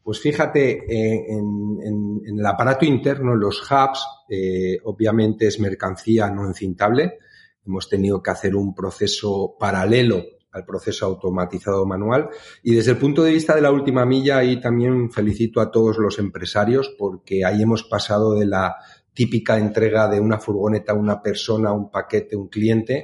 [0.03, 7.17] Pues fíjate, en, el aparato interno, los hubs, eh, obviamente es mercancía no encintable.
[7.65, 10.23] Hemos tenido que hacer un proceso paralelo
[10.55, 12.29] al proceso automatizado manual.
[12.63, 15.97] Y desde el punto de vista de la última milla, ahí también felicito a todos
[15.97, 18.77] los empresarios porque ahí hemos pasado de la
[19.13, 23.03] típica entrega de una furgoneta una persona, un paquete, un cliente,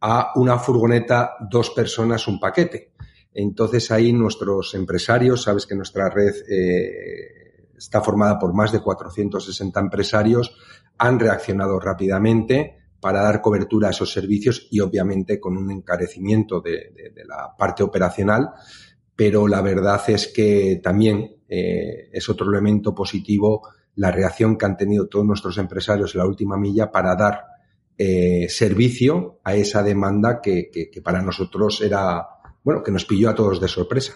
[0.00, 2.92] a una furgoneta, dos personas, un paquete.
[3.34, 9.78] Entonces ahí nuestros empresarios, sabes que nuestra red eh, está formada por más de 460
[9.78, 10.56] empresarios,
[10.96, 16.92] han reaccionado rápidamente para dar cobertura a esos servicios y obviamente con un encarecimiento de,
[17.26, 18.50] la parte operacional,
[19.14, 24.76] pero la verdad es que también eh, es otro elemento positivo la reacción que han
[24.76, 27.44] tenido todos nuestros empresarios en la última milla para dar
[27.96, 30.70] eh, servicio a esa demanda que
[31.02, 32.24] para nosotros era
[32.68, 34.14] bueno, que nos pilló a todos de sorpresa.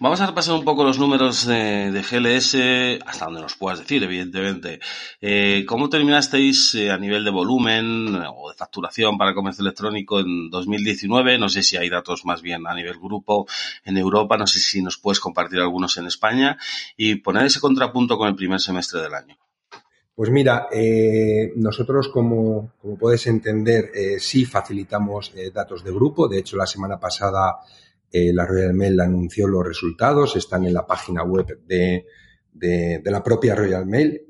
[0.00, 4.78] Vamos a repasar un poco los números de, GLS, hasta donde nos puedas decir, evidentemente.
[5.20, 10.20] Eh, ¿Cómo terminasteis eh, a nivel de volumen o de facturación para el comercio electrónico
[10.20, 11.38] en 2019?
[11.38, 13.48] No sé si hay datos más bien a nivel grupo
[13.84, 16.56] en Europa, no sé si nos puedes compartir algunos en España
[16.96, 19.36] y poner ese contrapunto con el primer semestre del año.
[20.18, 26.26] Pues mira, eh, nosotros como, puedes entender, eh, sí facilitamos eh, datos de grupo.
[26.26, 27.60] De hecho, la semana pasada
[28.12, 32.04] la Royal Mail anunció los resultados, están en la página web de,
[33.04, 34.22] la propia Royal Mail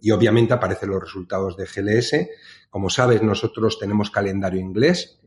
[0.00, 2.28] y obviamente aparecen los resultados de GLS.
[2.68, 5.20] Como sabes, nosotros tenemos calendario inglés,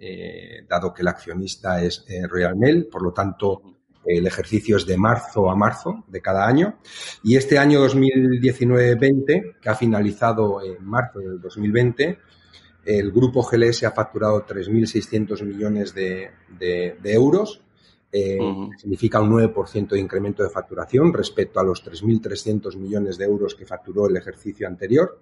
[0.68, 5.52] dado que el accionista es Royal Mail, por lo tanto el ejercicio es de marzo
[5.52, 6.80] a marzo de cada año.
[7.24, 12.18] Y este año 2019-20, que ha finalizado en marzo del 2020,
[12.86, 16.32] el grupo GLS ha facturado 3.600 millones de,
[17.04, 17.62] euros.
[18.10, 18.40] Eh,
[18.78, 23.66] significa un 9% de incremento de facturación respecto a los 3.300 millones de euros que
[23.66, 25.20] facturó el ejercicio anterior.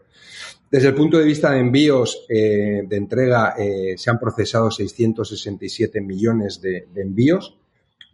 [0.70, 6.00] Desde el punto de vista de envíos eh, de entrega, eh, se han procesado 667
[6.02, 7.58] millones de envíos,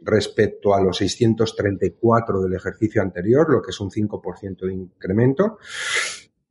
[0.04, 5.60] respecto a los 634 del ejercicio anterior, lo que es un 5% de incremento.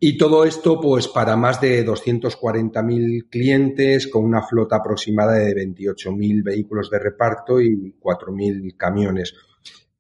[0.03, 6.43] Y todo esto, pues, para más de 240.000 clientes con una flota aproximada de 28.000
[6.43, 9.35] vehículos de reparto y 4.000 camiones.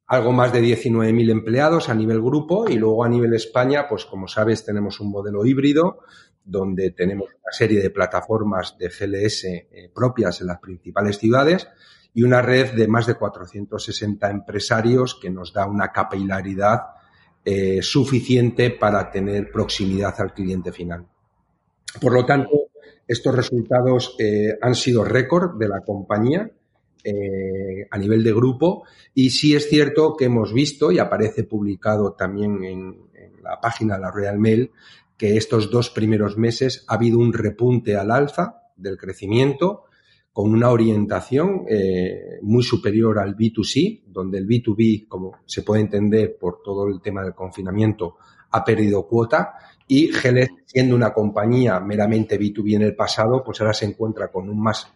[0.06, 4.26] Algo más de 19.000 empleados a nivel grupo y luego a nivel España, pues, como
[4.26, 5.98] sabes, tenemos un modelo híbrido
[6.42, 11.68] donde tenemos una serie de plataformas de GLS eh, propias en las principales ciudades
[12.14, 16.80] y una red de más de 460 empresarios que nos da una capilaridad
[17.44, 21.06] eh, suficiente para tener proximidad al cliente final.
[22.00, 22.70] Por lo tanto,
[23.08, 26.50] estos resultados eh, han sido récord de la compañía
[27.02, 32.12] eh, a nivel de grupo y sí es cierto que hemos visto y aparece publicado
[32.12, 34.70] también en, en la página de la Royal Mail
[35.16, 39.84] que estos dos primeros meses ha habido un repunte al alza del crecimiento
[40.32, 46.36] con una orientación eh, muy superior al B2C, donde el B2B, como se puede entender
[46.38, 48.16] por todo el tema del confinamiento,
[48.50, 49.54] ha perdido cuota
[49.86, 54.48] y GLS, siendo una compañía meramente B2B en el pasado, pues ahora se encuentra con
[54.48, 54.86] un más,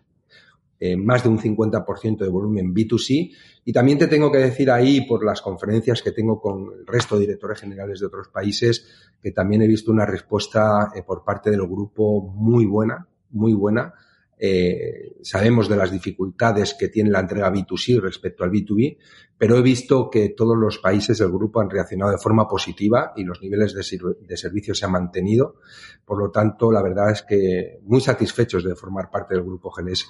[0.78, 3.32] eh, más de un 50% de volumen B2C.
[3.64, 7.16] Y también te tengo que decir ahí, por las conferencias que tengo con el resto
[7.16, 8.86] de directores generales de otros países,
[9.20, 13.94] que también he visto una respuesta eh, por parte del grupo muy buena, muy buena,
[14.38, 18.98] eh, sabemos de las dificultades que tiene la entrega B2C respecto al B2B,
[19.38, 23.24] pero he visto que todos los países del grupo han reaccionado de forma positiva y
[23.24, 25.56] los niveles de, servicio se han mantenido.
[26.04, 30.06] Por lo tanto, la verdad es que muy satisfechos de formar parte del grupo GLS.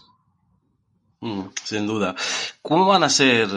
[1.21, 2.15] Mm, sin duda.
[2.61, 3.49] ¿Cómo van a ser,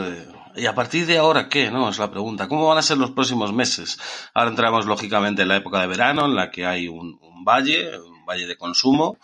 [0.56, 1.70] y a partir de ahora qué?
[1.70, 2.48] No, es la pregunta.
[2.48, 4.00] ¿Cómo van a ser los próximos meses?
[4.34, 8.26] Ahora entramos lógicamente en la época de verano, en la que hay un, valle, un
[8.26, 9.18] valle de consumo.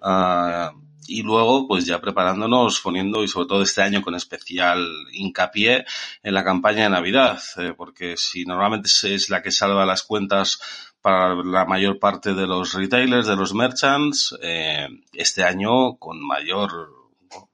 [0.00, 0.72] Ah,
[1.06, 5.84] y luego pues ya preparándonos, poniendo y sobre todo este año con especial hincapié
[6.22, 10.58] en la campaña de Navidad, eh, porque si normalmente es la que salva las cuentas
[11.00, 16.98] para la mayor parte de los retailers, de los merchants, eh, este año con mayor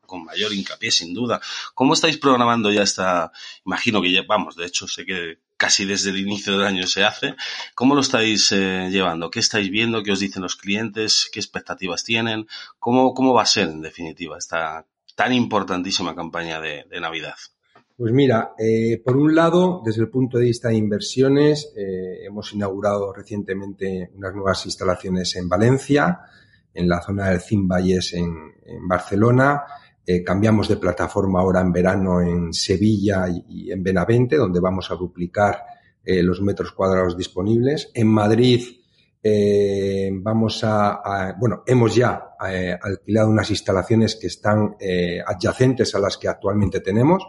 [0.06, 1.40] con mayor hincapié, sin duda.
[1.74, 3.32] ¿Cómo estáis programando ya esta?
[3.64, 7.04] Imagino que ya, vamos, de hecho sé que casi desde el inicio del año se
[7.04, 7.34] hace.
[7.74, 9.30] ¿Cómo lo estáis eh, llevando?
[9.30, 10.02] ¿Qué estáis viendo?
[10.02, 11.28] ¿Qué os dicen los clientes?
[11.32, 12.46] ¿Qué expectativas tienen?
[12.78, 17.34] ¿Cómo, cómo va a ser, en definitiva, esta tan importantísima campaña de, Navidad?
[17.96, 22.52] Pues mira, eh, por un lado, desde el punto de vista de inversiones, eh, hemos
[22.52, 26.20] inaugurado recientemente unas nuevas instalaciones en Valencia,
[26.72, 29.62] en la zona del Cimballes en, en Barcelona.
[30.06, 34.96] Eh, cambiamos de plataforma ahora en verano en Sevilla y, en Benavente, donde vamos a
[34.96, 35.62] duplicar
[36.04, 37.90] eh, los metros cuadrados disponibles.
[37.94, 38.62] En Madrid
[39.26, 45.98] eh, vamos a, bueno, hemos ya eh, alquilado unas instalaciones que están eh, adyacentes a
[45.98, 47.24] las que actualmente tenemos,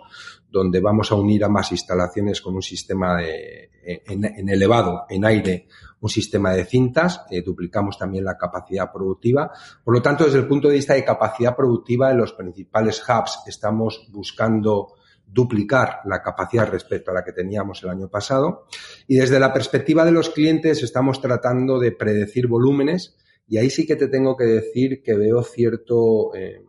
[0.49, 3.69] donde vamos a unir a más instalaciones con un sistema de,
[4.07, 5.67] en elevado, en aire,
[6.05, 9.51] un sistema de cintas, eh, duplicamos también la capacidad productiva.
[9.83, 13.39] Por lo tanto, desde el punto de vista de capacidad productiva, en los principales hubs
[13.47, 14.93] estamos buscando
[15.25, 18.67] duplicar la capacidad respecto a la que teníamos el año pasado.
[19.07, 23.87] Y desde la perspectiva de los clientes estamos tratando de predecir volúmenes y ahí sí
[23.87, 26.63] que te tengo que decir que veo cierto, eh,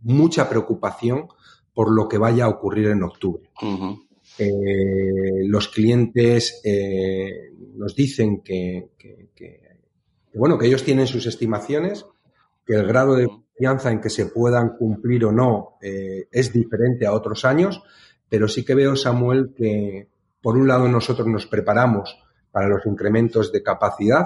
[0.00, 1.28] mucha preocupación
[1.72, 3.50] por lo que vaya a ocurrir en octubre.
[4.40, 8.88] Eh, los clientes eh, nos dicen que,
[10.34, 12.06] bueno, que ellos tienen sus estimaciones,
[12.64, 17.06] que el grado de confianza en que se puedan cumplir o no eh, es diferente
[17.06, 17.82] a otros años,
[18.28, 20.08] pero sí que veo, Samuel, que
[20.40, 22.16] por un lado nosotros nos preparamos
[22.50, 24.24] para los incrementos de capacidad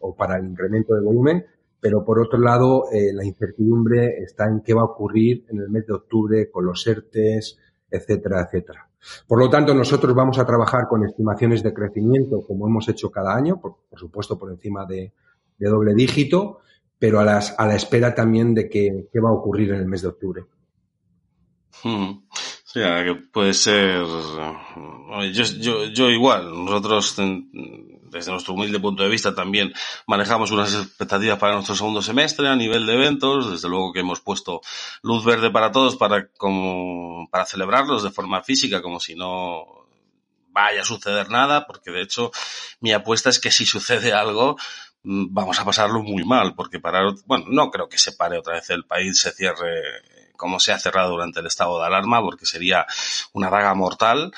[0.00, 1.46] o para el incremento de volumen,
[1.80, 5.86] pero por otro lado la incertidumbre está en qué va a ocurrir en el mes
[5.86, 7.58] de octubre con los ERTES,
[7.90, 8.89] etcétera, etcétera.
[9.26, 13.34] Por lo tanto, nosotros vamos a trabajar con estimaciones de crecimiento como hemos hecho cada
[13.34, 15.12] año, por, supuesto por encima de,
[15.58, 16.60] doble dígito,
[16.98, 19.86] pero a, las, a la espera también de qué, qué va a ocurrir en el
[19.86, 20.44] mes de octubre.
[21.82, 22.10] Hmm.
[22.70, 24.04] O sea, que puede ser.
[25.32, 27.16] Yo, yo, yo igual, nosotros,
[28.10, 29.72] desde nuestro humilde punto de vista, también
[30.06, 33.50] manejamos unas expectativas para nuestro segundo semestre a nivel de eventos.
[33.50, 34.60] Desde luego que hemos puesto
[35.02, 39.64] luz verde para todos para, como, para celebrarlos de forma física, como si no
[40.48, 42.32] vaya a suceder nada, porque de hecho
[42.80, 44.56] mi apuesta es que si sucede algo,
[45.02, 48.68] vamos a pasarlo muy mal, porque parar, bueno, no creo que se pare otra vez
[48.70, 49.80] el país, se cierre
[50.36, 52.86] como se ha cerrado durante el estado de alarma, porque sería
[53.34, 54.32] una daga mortal,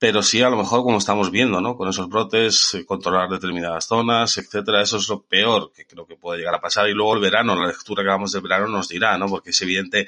[0.00, 1.76] pero sí a lo mejor como estamos viendo, ¿no?
[1.76, 6.38] Con esos brotes, controlar determinadas zonas, etcétera, eso es lo peor que creo que puede
[6.38, 6.88] llegar a pasar.
[6.88, 9.28] Y luego el verano, la lectura que hagamos del verano nos dirá, ¿no?
[9.28, 10.06] Porque es evidente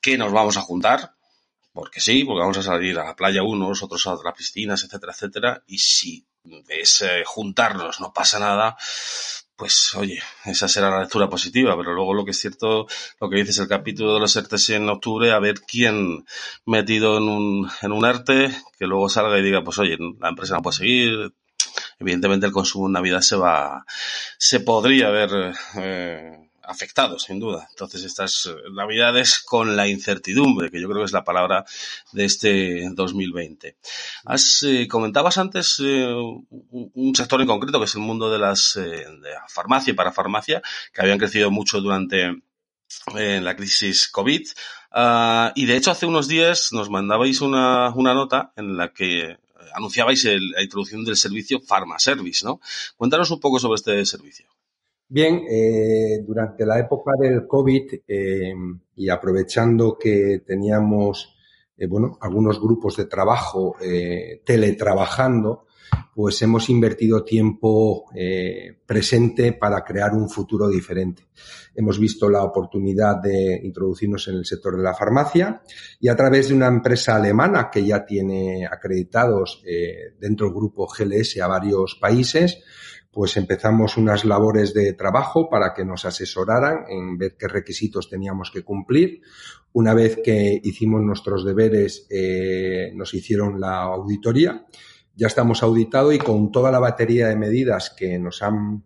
[0.00, 1.12] que nos vamos a juntar,
[1.72, 5.12] porque sí, porque vamos a salir a la playa unos, otros a las piscinas, etcétera,
[5.12, 6.26] etcétera, y si
[6.66, 8.76] es eh, juntarnos, no pasa nada,
[9.58, 12.86] pues oye, esa será la lectura positiva, pero luego lo que es cierto,
[13.20, 16.24] lo que dices el capítulo de los ERTES en octubre, a ver quién
[16.64, 20.54] metido en un, en un ERTE, que luego salga y diga, pues oye, la empresa
[20.54, 21.34] no puede seguir,
[21.98, 23.84] evidentemente el consumo en Navidad se va,
[24.38, 27.66] se podría ver eh, afectado, sin duda.
[27.70, 31.64] Entonces, estas navidades con la incertidumbre, que yo creo que es la palabra
[32.12, 33.76] de este 2020.
[34.24, 38.76] Has, eh, comentabas antes eh, un sector en concreto, que es el mundo de las
[38.76, 42.42] eh, de la farmacia y para farmacia, que habían crecido mucho durante
[43.16, 44.46] eh, la crisis COVID.
[44.90, 49.36] Uh, y de hecho, hace unos días nos mandabais una, una nota en la que
[49.74, 52.60] anunciabais el, la introducción del servicio Pharma Service, ¿no?
[52.96, 54.46] Cuéntanos un poco sobre este servicio.
[55.10, 58.52] Bien, eh, durante la época del COVID eh,
[58.94, 61.34] y aprovechando que teníamos,
[61.78, 63.74] eh, bueno, algunos grupos de trabajo
[64.44, 65.64] teletrabajando,
[66.14, 68.04] pues hemos invertido tiempo
[68.84, 71.28] presente para crear un futuro diferente.
[71.74, 75.62] Hemos visto la oportunidad de introducirnos en el sector de la farmacia
[76.00, 79.62] y a través de una empresa alemana que ya tiene acreditados
[80.18, 82.62] dentro del grupo GLS a varios países,
[83.10, 88.50] pues empezamos unas labores de trabajo para que nos asesoraran en ver qué requisitos teníamos
[88.50, 89.22] que cumplir.
[89.72, 94.66] Una vez que hicimos nuestros deberes, eh, nos hicieron la auditoría.
[95.14, 98.84] Ya estamos auditados y con toda la batería de medidas que nos han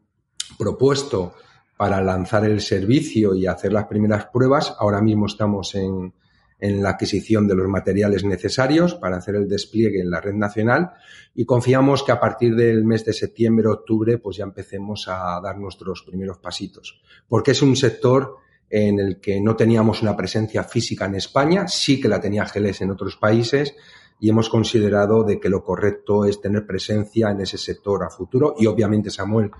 [0.59, 1.35] propuesto
[1.77, 6.15] para lanzar el servicio y hacer las primeras pruebas, ahora mismo estamos en,
[6.63, 10.93] en la adquisición de los materiales necesarios para hacer el despliegue en la red nacional
[11.35, 15.59] y confiamos que a partir del mes de septiembre, octubre, pues ya empecemos a dar
[15.59, 17.03] nuestros primeros pasitos.
[17.27, 18.37] Porque es un sector
[18.71, 22.81] en el que no teníamos una presencia física en España, sí que la tenía Geles
[22.81, 23.75] en otros países
[24.21, 28.55] y hemos considerado de que lo correcto es tener presencia en ese sector a futuro
[28.57, 29.51] y obviamente Samuel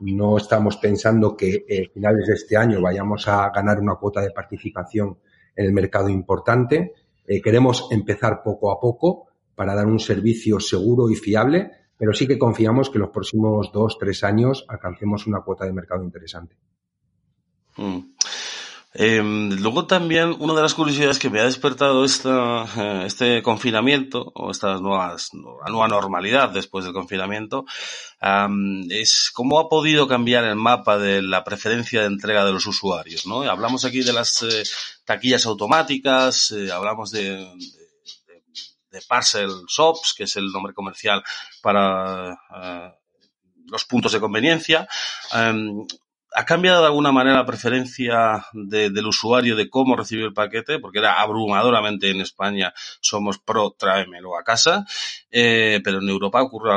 [0.00, 4.20] no estamos pensando que a eh, finales de este año vayamos a ganar una cuota
[4.20, 5.16] de participación
[5.56, 6.94] en el mercado importante.
[7.26, 12.26] Eh, queremos empezar poco a poco para dar un servicio seguro y fiable, pero sí
[12.26, 16.56] que confiamos que los próximos dos, tres años alcancemos una cuota de mercado interesante.
[17.76, 17.98] Mm.
[18.92, 24.32] Em, luego también una de las curiosidades que me ha despertado esta, eh, este confinamiento
[24.34, 27.64] o esta nuevas, nueva normalidad después del confinamiento
[28.90, 33.26] es cómo ha podido cambiar el mapa de la preferencia de entrega de los usuarios.
[33.26, 33.42] ¿no?
[33.42, 34.64] Hablamos aquí de las eh,
[35.04, 38.42] taquillas automáticas, eh, hablamos de, de,
[38.90, 41.22] de, parcel shops, que es el nombre comercial
[41.62, 42.36] para
[43.66, 44.88] los puntos de conveniencia.
[45.32, 45.86] Em,
[46.32, 50.78] ¿Ha cambiado de alguna manera la preferencia de, del usuario de cómo recibir el paquete?
[50.78, 54.86] Porque era abrumadoramente en España somos pro tráemelo a casa,
[55.30, 56.70] eh, pero en Europa ocurre,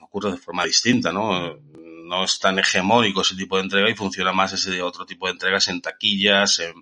[0.00, 1.56] ocurre de forma distinta, ¿no?
[2.04, 5.32] No es tan hegemónico ese tipo de entrega y funciona más ese otro tipo de
[5.32, 6.74] entregas en taquillas, en,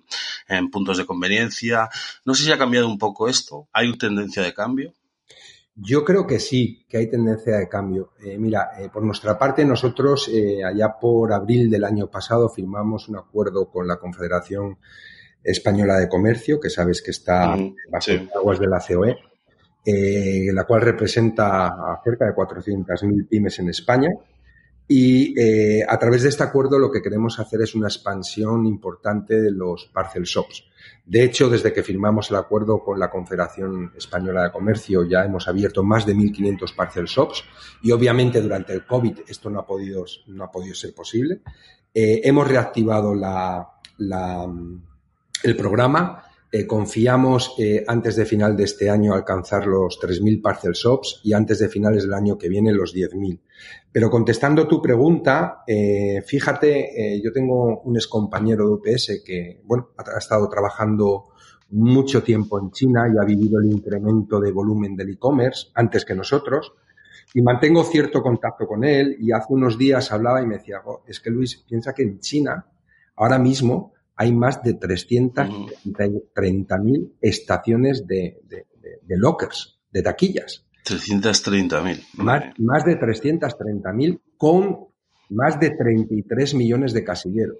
[0.47, 1.89] en puntos de conveniencia.
[2.25, 3.67] No sé si ha cambiado un poco esto.
[3.71, 4.93] ¿Hay una tendencia de cambio?
[5.83, 8.11] Yo creo que sí, que hay tendencia de cambio.
[8.23, 13.09] Eh, mira, eh, por nuestra parte, nosotros eh, allá por abril del año pasado firmamos
[13.09, 14.77] un acuerdo con la Confederación
[15.43, 18.29] Española de Comercio, que sabes que está mm, bajo sí.
[18.35, 19.17] aguas de la COE,
[20.53, 24.09] la cual representa a cerca de 400.000 pymes en España.
[24.93, 29.39] Y eh, a través de este acuerdo lo que queremos hacer es una expansión importante
[29.41, 30.65] de los parcel shops.
[31.05, 35.47] De hecho, desde que firmamos el acuerdo con la Confederación Española de Comercio ya hemos
[35.47, 37.41] abierto más de 1.500 parcel shops
[37.81, 41.39] y obviamente durante el COVID esto no ha podido, no ha podido ser posible.
[41.93, 43.65] Eh, hemos reactivado la,
[43.97, 46.21] el programa
[46.51, 51.31] eh, confiamos eh, antes de final de este año alcanzar los 3.000 parcel shops y
[51.33, 53.39] antes de finales del año que viene los 10.000.
[53.91, 59.89] Pero contestando tu pregunta, eh, fíjate, eh, yo tengo un excompañero de UPS que, bueno,
[59.97, 61.29] ha, estado trabajando
[61.69, 66.15] mucho tiempo en China y ha vivido el incremento de volumen del e-commerce antes que
[66.15, 66.73] nosotros.
[67.33, 71.03] Y mantengo cierto contacto con él y hace unos días hablaba y me decía, oh,
[71.07, 72.65] es que Luis, piensa que en China
[73.15, 80.65] ahora mismo hay más de 330.000 estaciones de, de, de, de, lockers, de taquillas.
[80.85, 82.05] 330.000.
[82.15, 84.87] Más, más de 330.000 con
[85.29, 87.57] más de 33 millones de casilleros.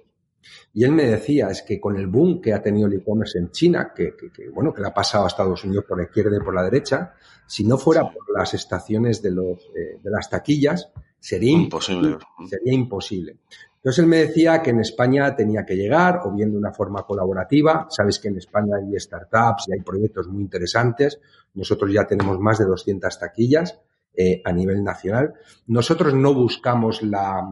[0.74, 3.50] Y él me decía, es que con el boom que ha tenido el e-commerce en
[3.50, 6.36] China, que, que, que, bueno, que le ha pasado a Estados Unidos por la izquierda
[6.36, 7.14] y por la derecha,
[7.46, 12.10] si no fuera por las estaciones de, los, eh, de las taquillas, sería imposible.
[12.10, 12.48] imposible.
[12.48, 13.36] Sería imposible.
[13.82, 17.02] Entonces él me decía que en España tenía que llegar, o bien de una forma
[17.02, 17.88] colaborativa.
[17.90, 21.18] Sabes que en España hay startups y hay proyectos muy interesantes.
[21.54, 23.80] Nosotros ya tenemos más de 200 taquillas
[24.14, 25.34] eh, a nivel nacional.
[25.66, 27.42] Nosotros no buscamos la,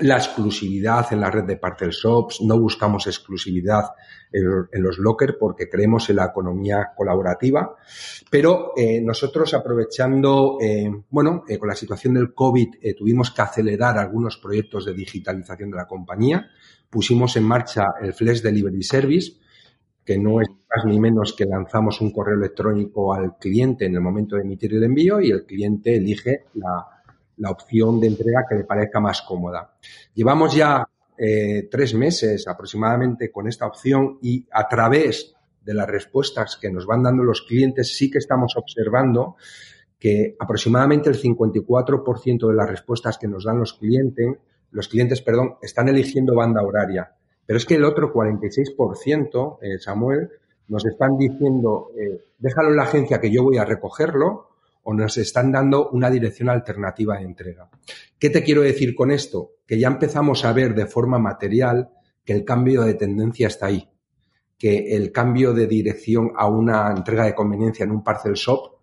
[0.00, 3.84] la exclusividad en la red de parcel shops, no buscamos exclusividad
[4.32, 7.76] en, en los lockers porque creemos en la economía colaborativa,
[8.30, 13.98] pero eh, nosotros aprovechando, eh, bueno, eh, con la situación del COVID tuvimos que acelerar
[13.98, 16.48] algunos proyectos de digitalización de la compañía,
[16.88, 19.32] pusimos en marcha el Flash Delivery Service,
[20.04, 24.00] que no es más ni menos que lanzamos un correo electrónico al cliente en el
[24.00, 26.99] momento de emitir el envío y el cliente elige la,
[27.40, 29.74] la opción de entrega que le parezca más cómoda.
[30.14, 30.86] Llevamos ya
[31.18, 36.86] eh, tres meses aproximadamente con esta opción y a través de las respuestas que nos
[36.86, 39.36] van dando los clientes sí que estamos observando
[39.98, 44.36] que aproximadamente el 54% de las respuestas que nos dan los clientes,
[44.70, 47.12] los clientes, perdón, están eligiendo banda horaria.
[47.44, 50.30] Pero es que el otro 46%, eh, Samuel,
[50.68, 54.49] nos están diciendo, eh, déjalo en la agencia que yo voy a recogerlo
[54.94, 57.68] nos están dando una dirección alternativa de entrega.
[58.18, 59.52] ¿Qué te quiero decir con esto?
[59.66, 61.90] Que ya empezamos a ver de forma material
[62.24, 63.88] que el cambio de tendencia está ahí,
[64.58, 68.78] que el cambio de dirección a una entrega de conveniencia en un parcel shop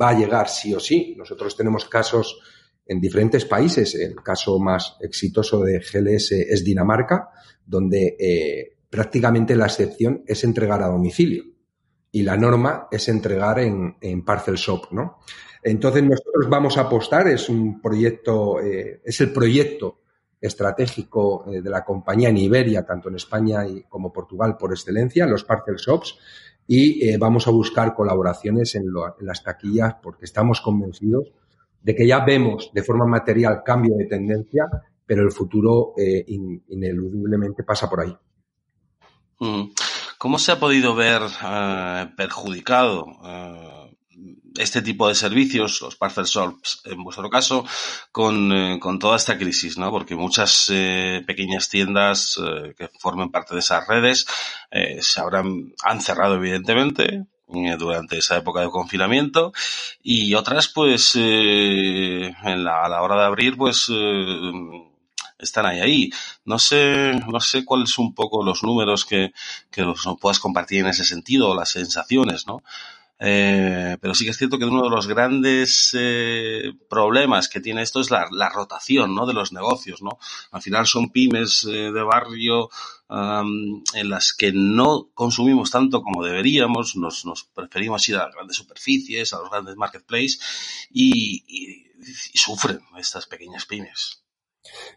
[0.00, 1.14] va a llegar sí o sí.
[1.16, 2.40] Nosotros tenemos casos
[2.86, 3.94] en diferentes países.
[3.94, 7.28] El caso más exitoso de GLS es Dinamarca,
[7.64, 11.44] donde eh, prácticamente la excepción es entregar a domicilio
[12.10, 15.18] y la norma es entregar en, en Parcel Shop, ¿no?
[15.62, 20.00] Entonces nosotros vamos a apostar, es un proyecto, eh, es el proyecto
[20.40, 25.26] estratégico eh, de la compañía en Iberia, tanto en España y como Portugal por excelencia,
[25.26, 26.18] los Parcel Shops,
[26.66, 28.86] y eh, vamos a buscar colaboraciones en,
[29.20, 31.32] las taquillas porque estamos convencidos
[31.82, 34.66] de que ya vemos de forma material cambio de tendencia,
[35.06, 38.14] pero el futuro in, ineludiblemente pasa por ahí.
[39.40, 39.70] Mm.
[40.18, 41.22] ¿Cómo se ha podido ver
[42.16, 43.06] perjudicado
[44.58, 47.64] este tipo de servicios, los parcel shops, en vuestro caso,
[48.12, 49.90] con, eh, con toda esta crisis, ¿no?
[49.90, 54.26] Porque muchas eh, pequeñas tiendas eh, que formen parte de esas redes
[54.70, 57.24] eh, se habrán, han cerrado, evidentemente,
[57.78, 59.52] durante esa época de confinamiento
[60.02, 63.88] y otras, pues, en la, a la hora de abrir, pues,
[65.38, 66.10] están ahí, ahí.
[66.44, 69.32] No sé, no sé cuáles son un poco los números que,
[69.70, 72.62] que los puedas compartir en ese sentido, las sensaciones, ¿no?
[73.20, 77.82] Eh, pero sí que es cierto que uno de los grandes eh, problemas que tiene
[77.82, 79.26] esto es la, rotación ¿no?
[79.26, 80.02] de los negocios.
[80.02, 80.18] ¿no?
[80.52, 82.70] Al final son pymes eh, de barrio
[83.10, 89.32] en las que no consumimos tanto como deberíamos, nos, preferimos ir a las grandes superficies,
[89.32, 90.38] a los grandes marketplaces
[90.90, 91.86] y
[92.34, 94.27] sufren estas pequeñas pymes.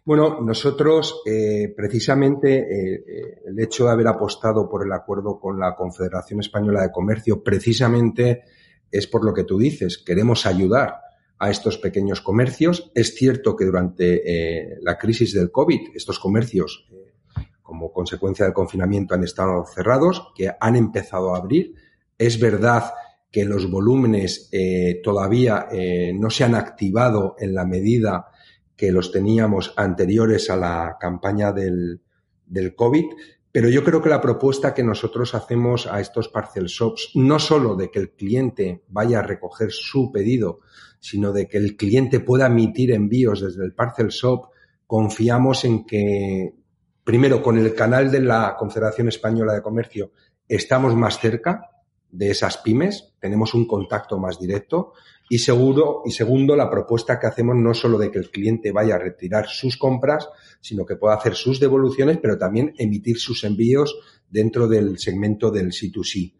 [0.03, 5.75] Bueno, nosotros eh, precisamente eh, el hecho de haber apostado por el acuerdo con la
[5.75, 8.43] Confederación Española de Comercio precisamente
[8.91, 10.95] es por lo que tú dices, queremos ayudar
[11.41, 12.91] a estos pequeños comercios.
[12.93, 17.13] Es cierto que durante eh, la crisis del COVID estos comercios, eh,
[17.63, 21.73] como consecuencia del confinamiento, han estado cerrados, que han empezado a abrir.
[22.15, 22.91] Es verdad
[23.31, 25.67] que los volúmenes eh, todavía
[26.13, 28.27] no se han activado en la medida
[28.81, 32.01] que los teníamos anteriores a la campaña del,
[32.47, 33.05] del COVID,
[33.51, 37.75] pero yo creo que la propuesta que nosotros hacemos a estos parcel shops, no solo
[37.75, 40.61] de que el cliente vaya a recoger su pedido,
[40.99, 44.47] sino de que el cliente pueda emitir envíos desde el parcel shop,
[44.87, 46.55] confiamos en que,
[47.03, 50.11] primero, con el canal de la Confederación Española de Comercio,
[50.47, 51.69] estamos más cerca
[52.09, 54.93] de esas pymes, tenemos un contacto más directo
[55.31, 58.95] y seguro, y segundo, la propuesta que hacemos no solo de que el cliente vaya
[58.95, 60.27] a retirar sus compras,
[60.59, 63.97] sino que pueda hacer sus devoluciones, pero también emitir sus envíos
[64.29, 66.33] dentro del segmento del C2C.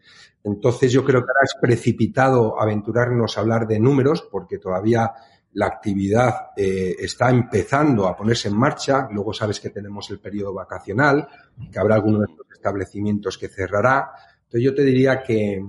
[0.44, 5.10] Entonces yo creo que ahora es precipitado aventurarnos a hablar de números porque todavía
[5.54, 9.08] la actividad eh, está empezando a ponerse en marcha.
[9.10, 11.26] Luego sabes que tenemos el periodo vacacional,
[11.72, 14.10] que habrá algunos de estos establecimientos que cerrará.
[14.44, 15.64] Entonces yo te diría que,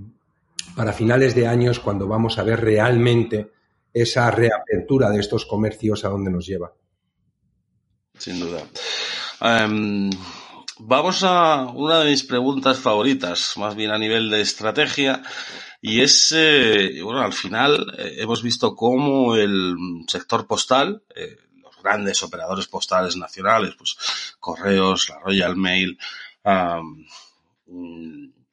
[0.75, 3.51] para finales de años cuando vamos a ver realmente
[3.93, 6.73] esa reapertura de estos comercios a dónde nos lleva.
[8.17, 8.63] Sin duda.
[9.41, 10.09] Um,
[10.79, 15.21] vamos a una de mis preguntas favoritas, más bien a nivel de estrategia,
[15.81, 19.75] y es, eh, bueno, al final eh, hemos visto cómo el
[20.07, 23.97] sector postal, eh, los grandes operadores postales nacionales, pues
[24.39, 25.97] Correos, la Royal Mail,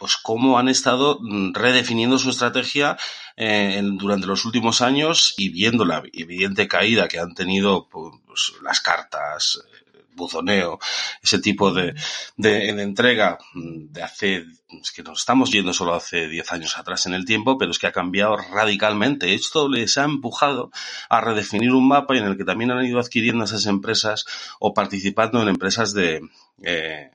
[0.01, 2.97] pues cómo han estado mm, redefiniendo su estrategia
[3.37, 8.81] eh, durante los últimos años y viendo la evidente caída que han tenido pues, las
[8.81, 9.81] cartas, eh,
[10.15, 10.79] buzoneo,
[11.23, 11.95] ese tipo de,
[12.39, 14.47] de, entrega mm, de hace,
[14.83, 17.79] es que nos estamos yendo solo hace 10 años atrás en el tiempo, pero es
[17.79, 19.35] que ha cambiado radicalmente.
[19.35, 20.71] Esto les ha empujado
[21.11, 24.25] a redefinir un mapa en el que también han ido adquiriendo esas empresas
[24.61, 26.23] o participando en empresas de,
[26.63, 27.11] eh,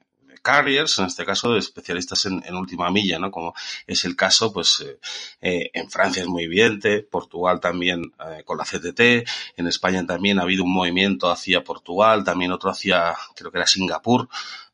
[0.46, 3.32] carriers, en este caso de especialistas en, última milla, ¿no?
[3.32, 3.56] Como
[3.88, 5.00] es el caso, pues, eh,
[5.42, 9.28] eh, en Francia es muy evidente, Portugal también eh, con la CTT,
[9.58, 13.66] en España también ha habido un movimiento hacia Portugal, también otro hacia, creo que era
[13.66, 14.30] Singapur,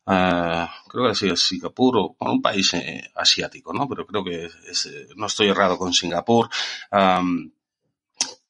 [0.05, 3.87] creo que era Singapur o un país eh, asiático, ¿no?
[3.87, 6.49] Pero creo que es, no estoy errado con Singapur.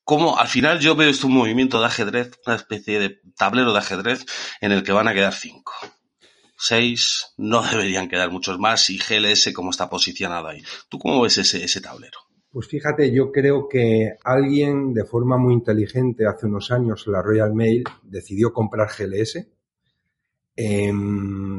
[0.03, 3.79] Como al final yo veo esto un movimiento de ajedrez, una especie de tablero de
[3.79, 4.25] ajedrez
[4.59, 5.71] en el que van a quedar cinco
[6.61, 10.61] seis, no deberían quedar muchos más y GLS cómo está posicionado ahí.
[10.89, 12.19] ¿Tú cómo ves ese, ese tablero?
[12.51, 17.53] Pues fíjate, yo creo que alguien de forma muy inteligente hace unos años, la Royal
[17.53, 19.47] Mail, decidió comprar GLS.
[20.57, 20.91] Eh,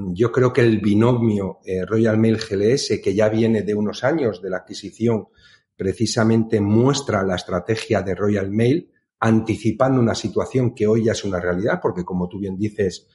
[0.08, 4.42] yo creo que el binomio eh, Royal Mail GLS, que ya viene de unos años
[4.42, 5.28] de la adquisición,
[5.74, 11.40] precisamente muestra la estrategia de Royal Mail, anticipando una situación que hoy ya es una
[11.40, 13.08] realidad, porque como tú bien dices,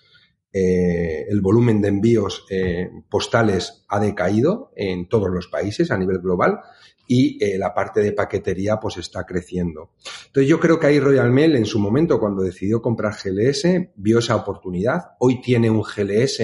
[0.52, 6.20] eh, el volumen de envíos eh, postales ha decaído en todos los países a nivel
[6.20, 6.60] global
[7.08, 9.91] y eh, la parte de paquetería pues está creciendo.
[10.28, 14.20] Entonces yo creo que ahí Royal Mail en su momento cuando decidió comprar GLS vio
[14.20, 15.12] esa oportunidad.
[15.20, 16.41] Hoy tiene un GLS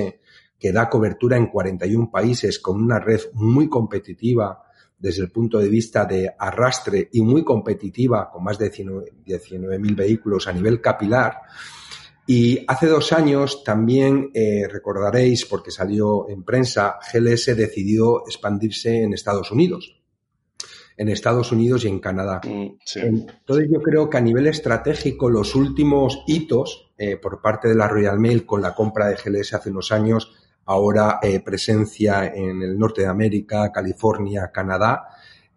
[0.58, 4.64] que da cobertura en 41 países con una red muy competitiva
[4.98, 10.48] desde el punto de vista de arrastre y muy competitiva con más de 19.000 vehículos
[10.48, 11.42] a nivel capilar.
[12.26, 19.14] Y hace dos años también eh, recordaréis, porque salió en prensa, GLS decidió expandirse en
[19.14, 20.00] Estados Unidos.
[20.96, 22.40] En Estados Unidos y en Canadá.
[22.46, 23.02] Mm, sí.
[23.02, 27.90] Entonces yo creo que a nivel estratégico los últimos hitos eh, por parte de la
[27.90, 30.32] Royal Mail con la compra de GLS hace unos años,
[30.66, 35.08] ahora eh, presencia en el norte de América, California, Canadá,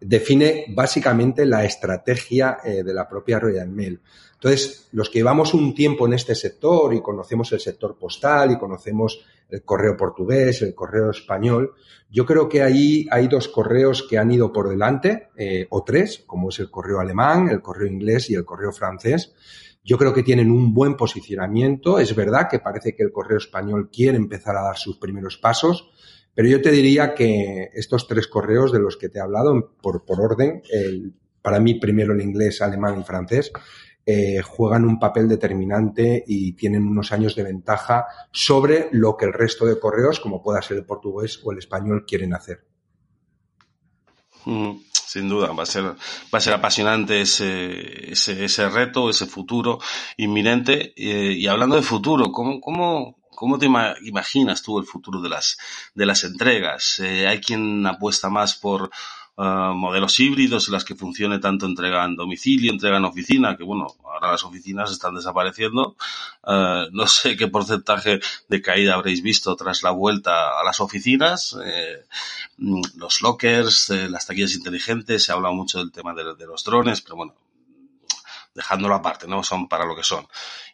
[0.01, 3.99] define básicamente la estrategia de la propia Royal Mail.
[4.37, 8.57] Entonces, los que llevamos un tiempo en este sector y conocemos el sector postal y
[8.57, 11.73] conocemos el correo portugués, el correo español,
[12.09, 16.23] yo creo que ahí hay dos correos que han ido por delante, eh, o tres,
[16.25, 19.33] como es el correo alemán, el correo inglés y el correo francés.
[19.83, 21.97] Yo creo que tienen un buen posicionamiento.
[21.97, 25.89] Es verdad que parece que el correo español quiere empezar a dar sus primeros pasos,
[26.33, 30.05] pero yo te diría que estos tres correos de los que te he hablado, por,
[30.05, 30.61] por orden,
[31.41, 33.51] para mí primero el inglés, alemán y francés,
[34.09, 39.33] eh, juegan un papel determinante y tienen unos años de ventaja sobre lo que el
[39.33, 42.65] resto de correos, como pueda ser el portugués o el español, quieren hacer.
[44.45, 45.97] Mm, sin duda, va a ser, va
[46.31, 49.79] a ser apasionante ese, ese, ese reto, ese futuro
[50.15, 50.93] inminente.
[50.95, 55.57] Eh, y hablando de futuro, ¿cómo, cómo, cómo te imaginas tú el futuro de las,
[55.95, 56.99] de las entregas?
[56.99, 58.89] Eh, ¿Hay quien apuesta más por
[59.37, 63.63] uh, modelos híbridos en las que funcione tanto entrega en domicilio, entrega en oficina, que
[63.63, 65.95] bueno, ahora las oficinas están desapareciendo.
[66.43, 68.19] Uh, no sé qué porcentaje
[68.49, 71.57] de caída habréis visto tras la vuelta a las oficinas.
[71.63, 72.05] Eh,
[72.57, 76.63] los lockers, eh, las taquillas inteligentes, se ha hablado mucho del tema de, de los
[76.63, 77.35] drones, pero bueno,
[78.53, 79.43] dejándolo aparte, ¿no?
[79.43, 80.27] Son para lo que son.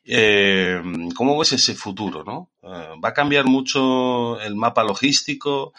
[0.05, 0.81] Eh,
[1.15, 2.49] ¿Cómo ves ese futuro, no?
[2.63, 5.73] Eh, ¿Va a cambiar mucho el mapa logístico?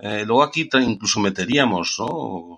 [0.00, 2.00] Eh, luego aquí incluso meteríamos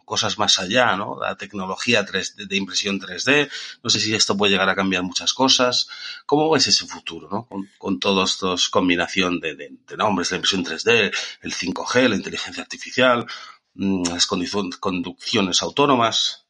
[0.05, 1.19] cosas más allá, ¿no?
[1.19, 3.49] La tecnología 3D, de impresión 3D.
[3.83, 5.89] No sé si esto puede llegar a cambiar muchas cosas.
[6.27, 7.47] ¿Cómo ves ese futuro, ¿no?
[7.47, 11.13] Con, con todos estos combinación de, de, de, nombres, la impresión 3D,
[11.43, 13.27] el 5G, la inteligencia artificial,
[13.75, 16.45] mmm, las conducciones autónomas.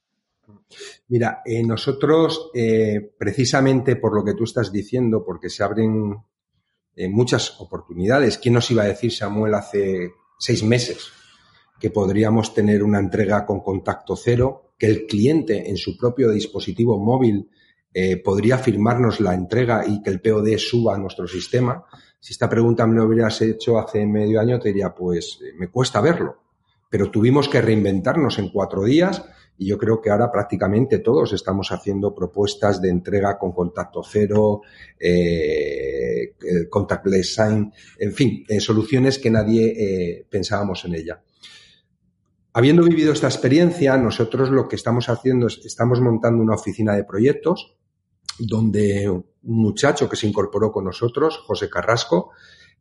[1.07, 6.17] Mira, eh, nosotros, eh, precisamente por lo que tú estás diciendo, porque se abren
[7.09, 11.13] muchas oportunidades, ¿quién nos iba a decir, Samuel, hace seis meses
[11.79, 16.99] que podríamos tener una entrega con contacto cero, que el cliente en su propio dispositivo
[16.99, 17.49] móvil
[17.93, 21.85] eh, podría firmarnos la entrega y que el POD suba a nuestro sistema.
[22.19, 25.69] Si esta pregunta me lo hubieras hecho hace medio año, te diría, pues eh, me
[25.69, 26.39] cuesta verlo.
[26.89, 29.25] Pero tuvimos que reinventarnos en cuatro días
[29.61, 34.63] y yo creo que ahora prácticamente todos estamos haciendo propuestas de entrega con contacto cero,
[34.99, 36.35] eh,
[36.71, 41.23] contactless sign, en fin, eh, soluciones que nadie eh, pensábamos en ella.
[42.55, 47.05] Habiendo vivido esta experiencia, nosotros lo que estamos haciendo es, estamos montando una oficina de
[47.05, 47.77] proyectos
[48.39, 52.31] donde un muchacho que se incorporó con nosotros, José Carrasco,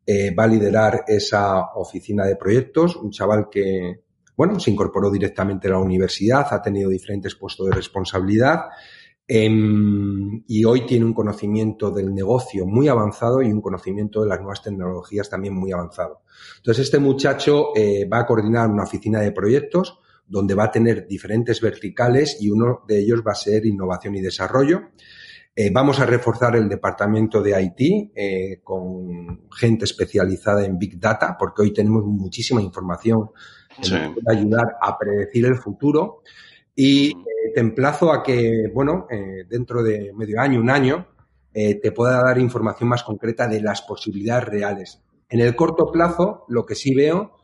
[0.07, 3.99] va a liderar esa oficina de proyectos, un chaval que,
[4.39, 8.67] bueno, se incorporó directamente a la universidad, ha tenido diferentes puestos de responsabilidad
[9.27, 9.49] eh,
[10.47, 14.63] y hoy tiene un conocimiento del negocio muy avanzado y un conocimiento de las nuevas
[14.63, 16.21] tecnologías también muy avanzado.
[16.55, 21.05] Entonces, este muchacho eh, va a coordinar una oficina de proyectos donde va a tener
[21.05, 24.83] diferentes verticales y uno de ellos va a ser innovación y desarrollo.
[25.53, 31.35] Eh, vamos a reforzar el departamento de IT eh, con gente especializada en Big Data,
[31.37, 33.31] porque hoy tenemos muchísima información
[33.81, 33.93] sí.
[33.93, 36.21] nos puede ayudar a predecir el futuro.
[36.75, 41.07] Y eh, te emplazo a que, bueno, eh, dentro de medio año, un año,
[41.53, 45.01] eh, te pueda dar información más concreta de las posibilidades reales.
[45.29, 47.35] En el corto plazo, lo que sí veo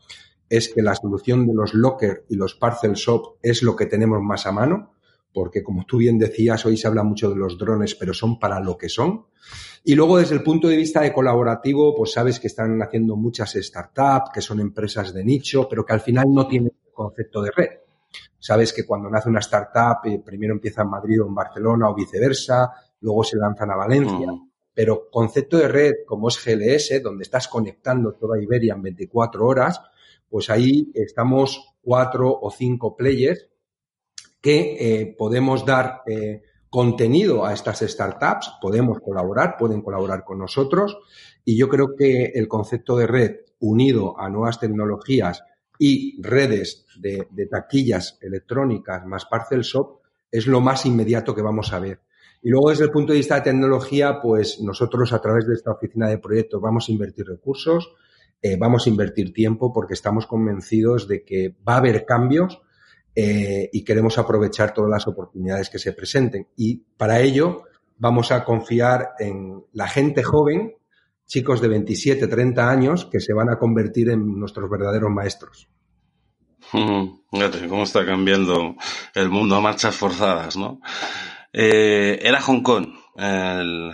[0.48, 4.20] es que la solución de los locker y los parcel shop es lo que tenemos
[4.22, 4.95] más a mano
[5.36, 8.58] porque como tú bien decías, hoy se habla mucho de los drones, pero son para
[8.58, 9.26] lo que son.
[9.84, 13.52] Y luego desde el punto de vista de colaborativo, pues sabes que están haciendo muchas
[13.52, 17.68] startups, que son empresas de nicho, pero que al final no tienen concepto de red.
[18.38, 21.94] Sabes que cuando nace una startup, eh, primero empieza en Madrid o en Barcelona o
[21.94, 24.32] viceversa, luego se lanzan a Valencia.
[24.32, 24.50] Mm.
[24.72, 29.82] Pero concepto de red, como es GLS, donde estás conectando toda Iberia en 24 horas,
[30.30, 33.50] pues ahí estamos cuatro o cinco players
[34.46, 40.98] que eh, podemos dar eh, contenido a estas startups, podemos colaborar, pueden colaborar con nosotros
[41.44, 45.42] y yo creo que el concepto de red unido a nuevas tecnologías
[45.80, 49.98] y redes de, taquillas electrónicas más parcel shop
[50.30, 52.02] es lo más inmediato que vamos a ver.
[52.40, 55.72] Y luego, desde el punto de vista de tecnología, pues nosotros a través de esta
[55.72, 57.90] oficina de proyectos vamos a invertir recursos,
[58.40, 62.60] eh, vamos a invertir tiempo porque estamos convencidos de que va a haber cambios
[63.18, 66.48] eh, y queremos aprovechar todas las oportunidades que se presenten.
[66.54, 67.62] Y para ello
[67.96, 70.74] vamos a confiar en la gente joven,
[71.24, 75.66] chicos de 27, 30 años, que se van a convertir en nuestros verdaderos maestros.
[76.70, 78.76] Fíjate cómo está cambiando
[79.14, 80.80] el mundo a marchas forzadas, ¿no?
[81.52, 83.92] Eh, era Hong Kong, el,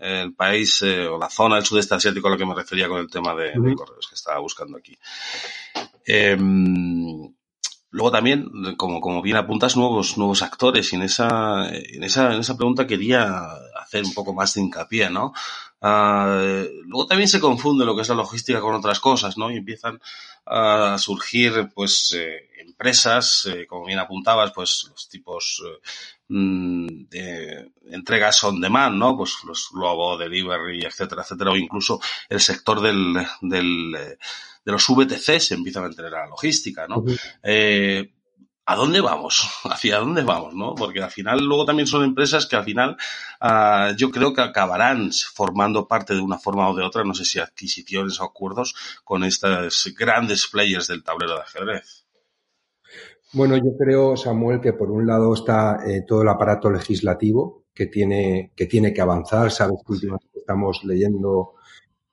[0.00, 2.98] el país eh, o la zona del sudeste asiático a lo que me refería con
[2.98, 3.68] el tema de, uh -huh.
[3.68, 4.98] de correos que estaba buscando aquí.
[6.06, 6.36] Eh,
[7.94, 12.40] Luego también, como, como bien apuntas, nuevos, nuevos actores y en esa, en esa, en
[12.40, 13.44] esa pregunta quería
[13.80, 15.32] hacer un poco más de hincapié, ¿no?
[15.80, 19.48] Uh, luego también se confunde lo que es la logística con otras cosas, ¿no?
[19.48, 20.00] Y empiezan
[20.44, 25.62] a surgir, pues, eh, empresas, eh, como bien apuntabas, pues, los tipos
[26.28, 29.16] mm, de entregas on demand, ¿no?
[29.16, 34.16] Pues los Globo, Delivery, etcétera, etcétera, o incluso el sector del, del
[34.64, 37.04] de los VTC se empieza a meter a la logística, ¿no?
[37.42, 38.10] eh,
[38.66, 39.46] ¿A dónde vamos?
[39.64, 40.54] ¿Hacia dónde vamos?
[40.54, 40.74] ¿no?
[40.74, 42.96] Porque al final luego también son empresas que al final
[43.42, 47.26] uh, yo creo que acabarán formando parte de una forma o de otra, no sé
[47.26, 52.03] si adquisiciones o acuerdos con estos grandes players del tablero de ajedrez.
[53.34, 57.86] Bueno, yo creo, Samuel, que por un lado está eh, todo el aparato legislativo que
[57.86, 59.50] tiene que, tiene que avanzar.
[59.50, 61.54] Sabes que últimamente estamos leyendo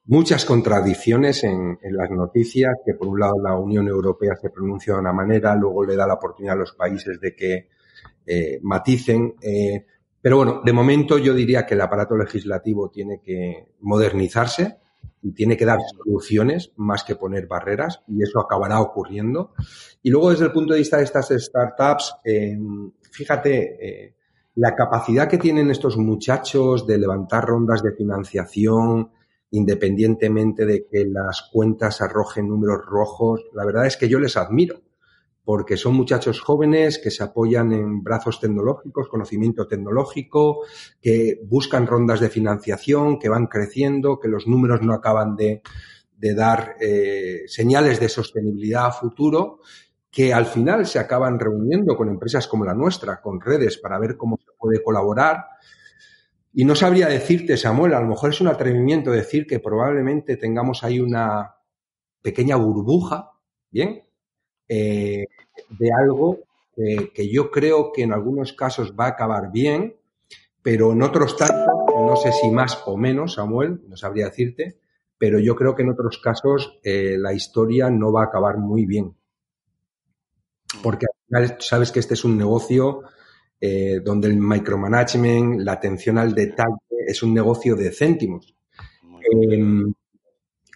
[0.05, 4.95] muchas contradicciones en, en, las noticias, que por un lado la Unión Europea se pronuncia
[4.95, 7.67] de una manera, luego le da la oportunidad a los países de que
[8.26, 9.36] eh, maticen.
[9.43, 9.86] Eh,
[10.19, 14.78] pero bueno, de momento yo diría que el aparato legislativo tiene que modernizarse
[15.22, 19.53] y tiene que dar soluciones más que poner barreras y eso acabará ocurriendo.
[20.01, 22.57] Y luego desde el punto de vista de estas startups, eh,
[23.11, 24.15] fíjate,
[24.55, 29.11] la capacidad que tienen estos muchachos de levantar rondas de financiación,
[29.51, 34.82] independientemente de que las cuentas arrojen números rojos, la verdad es que yo les admiro,
[35.43, 40.61] porque son muchachos jóvenes que se apoyan en brazos tecnológicos, conocimiento tecnológico,
[41.01, 45.61] que buscan rondas de financiación, que van creciendo, que los números no acaban de,
[46.35, 49.59] dar eh, señales de sostenibilidad a futuro,
[50.11, 54.17] que al final se acaban reuniendo con empresas como la nuestra, con redes, para ver
[54.17, 55.45] cómo se puede colaborar
[56.53, 60.83] y no sabría decirte, Samuel, a lo mejor es un atrevimiento decir que probablemente tengamos
[60.83, 61.55] ahí una
[62.21, 63.31] pequeña burbuja,
[63.69, 64.03] ¿bien?
[64.74, 65.28] Eh,
[65.69, 66.39] de algo
[66.74, 69.97] que, que, yo creo que en algunos casos va a acabar bien,
[70.61, 74.78] pero en otros tantos, no sé si más o menos, Samuel, no sabría decirte,
[75.17, 78.86] pero yo creo que en otros casos eh, la historia no va a acabar muy
[78.86, 79.13] bien.
[80.82, 83.01] Porque al final sabes que este es un negocio
[83.59, 88.55] eh, donde el micromanagement, la atención al detalle es un negocio de céntimos.
[89.19, 89.84] Eh,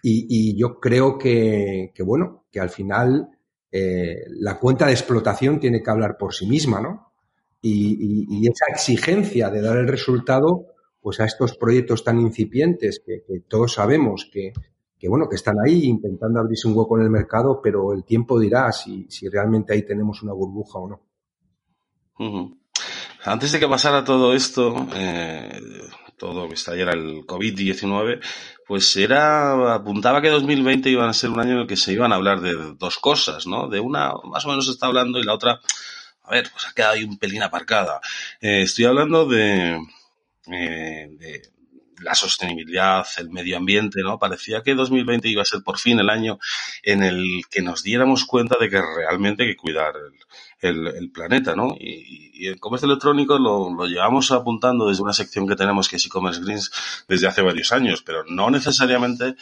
[0.02, 3.35] y, y, yo creo que, que, bueno, que al final
[3.78, 7.12] eh, la cuenta de explotación tiene que hablar por sí misma, ¿no?
[7.60, 10.68] Y, esa exigencia de dar el resultado,
[11.00, 14.52] pues a estos proyectos tan incipientes que, todos sabemos que,
[15.08, 18.72] bueno, que están ahí intentando abrirse un hueco en el mercado, pero el tiempo dirá
[18.72, 21.02] si, realmente ahí tenemos una burbuja o no.
[23.24, 25.60] Antes de que pasara todo esto, eh,
[26.18, 28.20] todo que estallara el COVID-19,
[28.66, 32.12] pues era, apuntaba que 2020 iba a ser un año en el que se iban
[32.12, 33.68] a hablar de dos cosas, ¿no?
[33.68, 35.60] De una, más o menos se está hablando y la otra,
[36.22, 38.00] a ver, pues ha quedado ahí un pelín aparcada.
[38.40, 39.80] Eh, estoy hablando de,
[40.50, 41.42] eh, de
[42.00, 44.18] la sostenibilidad, el medio ambiente, ¿no?
[44.18, 46.38] Parecía que 2020 iba a ser por fin el año
[46.82, 50.12] en el que nos diéramos cuenta de que realmente hay que cuidar el,
[50.60, 51.76] el, el planeta, ¿no?
[51.78, 55.96] Y, y, el comercio electrónico lo, lo, llevamos apuntando desde una sección que tenemos que
[55.96, 56.70] es e-commerce greens
[57.08, 59.36] desde hace varios años, pero no necesariamente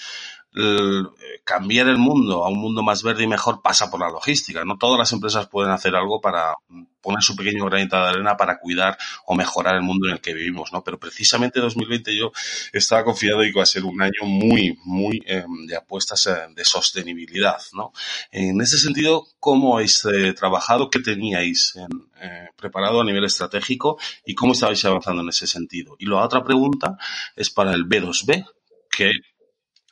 [0.54, 1.08] el,
[1.44, 4.64] cambiar el mundo a un mundo más verde y mejor pasa por la logística.
[4.64, 6.54] No todas las empresas pueden hacer algo para
[7.00, 8.96] poner su pequeño granito de arena para cuidar
[9.26, 10.82] o mejorar el mundo en el que vivimos, ¿no?
[10.82, 12.32] Pero precisamente 2020 yo
[12.72, 16.34] estaba confiado de que iba a ser un año muy, muy eh, de apuestas eh,
[16.54, 17.92] de sostenibilidad, ¿no?
[18.30, 20.88] En ese sentido, ¿cómo habéis eh, trabajado?
[20.88, 25.96] ¿Qué teníais eh, preparado a nivel estratégico y cómo estabais avanzando en ese sentido?
[25.98, 26.96] Y la otra pregunta
[27.36, 28.46] es para el B2B,
[28.90, 29.10] que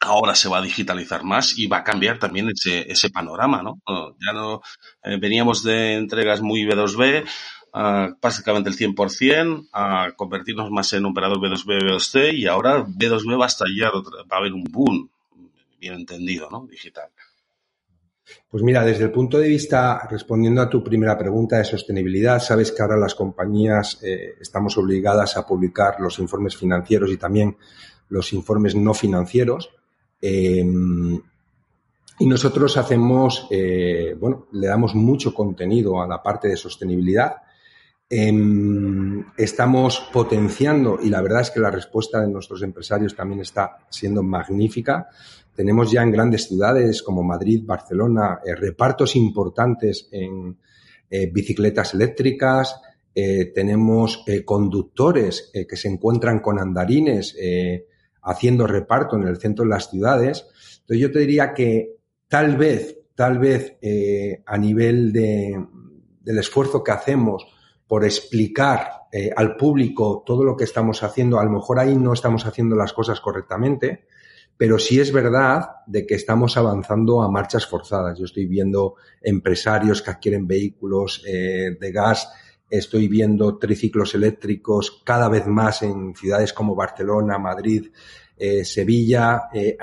[0.02, 3.80] ahora se va a digitalizar más y va a cambiar también ese, ese panorama, ¿no?
[3.86, 4.60] Ya no
[5.02, 7.24] eh, veníamos de entregas muy B2B,
[7.74, 13.44] uh, básicamente el 100%, a convertirnos más en operador B2B, B2C y ahora B2B va
[13.44, 15.08] a estallar, va a haber un boom,
[15.78, 16.66] bien entendido, ¿no?
[16.66, 17.08] Digital.
[18.48, 22.72] Pues mira, desde el punto de vista, respondiendo a tu primera pregunta de sostenibilidad, sabes
[22.72, 27.56] que ahora las compañías eh, estamos obligadas a publicar los informes financieros y también
[28.08, 29.70] los informes no financieros.
[30.22, 30.64] Eh,
[32.22, 37.34] y nosotros hacemos, eh, bueno, le damos mucho contenido a la parte de sostenibilidad.
[38.08, 38.32] Eh,
[39.38, 44.22] estamos potenciando, y la verdad es que la respuesta de nuestros empresarios también está siendo
[44.22, 45.08] magnífica.
[45.56, 50.56] Tenemos ya en grandes ciudades como Madrid, Barcelona, eh, repartos importantes en
[51.10, 52.80] eh, bicicletas eléctricas,
[53.14, 57.36] tenemos conductores que se encuentran con andarines
[58.22, 60.46] haciendo reparto en el centro de las ciudades.
[60.80, 61.96] Entonces yo te diría que
[62.28, 65.62] tal vez, tal vez eh, a nivel de,
[66.20, 67.46] del esfuerzo que hacemos
[67.86, 71.38] por explicar eh, al público todo lo que estamos haciendo.
[71.38, 74.06] A lo mejor ahí no estamos haciendo las cosas correctamente,
[74.56, 78.18] pero sí es verdad de que estamos avanzando a marchas forzadas.
[78.18, 82.32] Yo estoy viendo empresarios que adquieren vehículos eh, de gas,
[82.72, 87.88] estoy viendo triciclos eléctricos cada vez más en ciudades como Barcelona, Madrid,
[88.34, 89.42] eh, Sevilla.
[89.52, 89.76] Eh,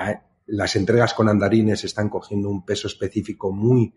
[0.48, 3.94] las entregas con andarines están cogiendo un peso específico muy,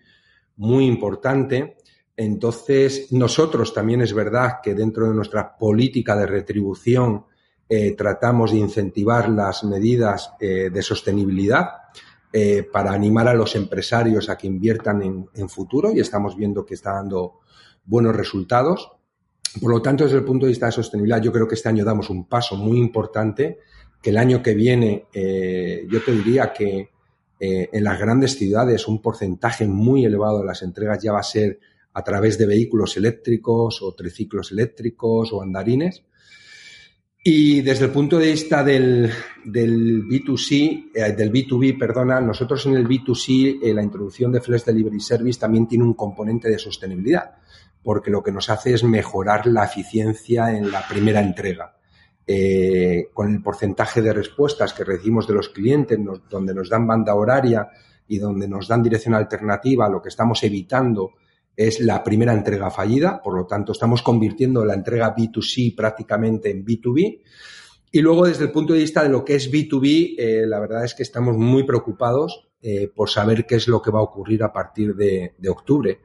[0.56, 1.78] muy importante.
[2.14, 7.24] Entonces, nosotros también es verdad que dentro de nuestra política de retribución
[7.66, 11.68] eh, tratamos de incentivar las medidas de sostenibilidad
[12.72, 16.74] para animar a los empresarios a que inviertan en, en, futuro y estamos viendo que
[16.74, 17.41] está dando
[17.84, 18.90] buenos resultados.
[19.60, 21.84] Por lo tanto, desde el punto de vista de sostenibilidad, yo creo que este año
[21.84, 23.58] damos un paso muy importante,
[24.00, 25.06] que el año que viene
[25.88, 26.90] yo te diría que
[27.38, 31.60] en las grandes ciudades un porcentaje muy elevado de las entregas ya va a ser
[31.94, 36.02] a través de vehículos eléctricos o triciclos eléctricos o andarines.
[37.24, 39.08] Y desde el punto de vista del,
[39.44, 44.64] del B2C, eh, del B2B, perdona, nosotros en el B2C eh, la introducción de Flex
[44.64, 47.36] Delivery Service también tiene un componente de sostenibilidad,
[47.82, 51.76] porque lo que nos hace es mejorar la eficiencia en la primera entrega.
[52.24, 55.98] Eh, con el porcentaje de respuestas que recibimos de los clientes,
[56.30, 57.68] donde nos dan banda horaria
[58.06, 61.10] y donde nos dan dirección alternativa, lo que estamos evitando
[61.56, 66.64] es la primera entrega fallida, por lo tanto estamos convirtiendo la entrega B2C prácticamente en
[66.64, 67.20] B2B.
[67.90, 70.84] Y luego desde el punto de vista de lo que es B2B, eh, la verdad
[70.84, 74.44] es que estamos muy preocupados eh, por saber qué es lo que va a ocurrir
[74.44, 76.00] a partir de octubre,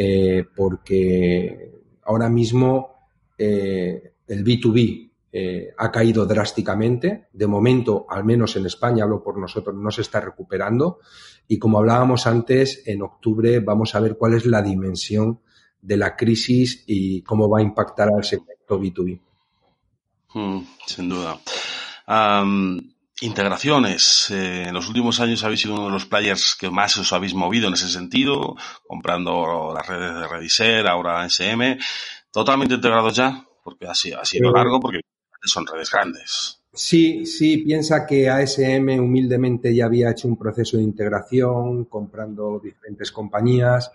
[0.00, 1.72] eh, porque
[2.04, 7.26] ahora mismo eh, el B2B eh, ha caído drásticamente.
[7.32, 11.00] De momento, al menos en España, hablo por nosotros, no se está recuperando.
[11.48, 15.40] Y como hablábamos antes, en octubre vamos a ver cuál es la dimensión
[15.82, 19.20] de la crisis y cómo va a impactar al sector B2B.
[20.34, 21.40] Mm, sin duda.
[23.20, 24.30] Integraciones.
[24.30, 27.34] Eh, en los últimos años habéis sido uno de los players que más os habéis
[27.34, 28.56] movido en ese sentido,
[28.86, 31.78] comprando las redes de Rediser, ahora SM.
[32.30, 33.44] ¿Totalmente integrados ya?
[33.64, 35.00] Porque ha sido, ha sido largo, porque
[35.42, 36.60] son redes grandes.
[36.72, 43.10] Sí, sí, piensa que ASM humildemente ya había hecho un proceso de integración, comprando diferentes
[43.10, 43.90] compañías,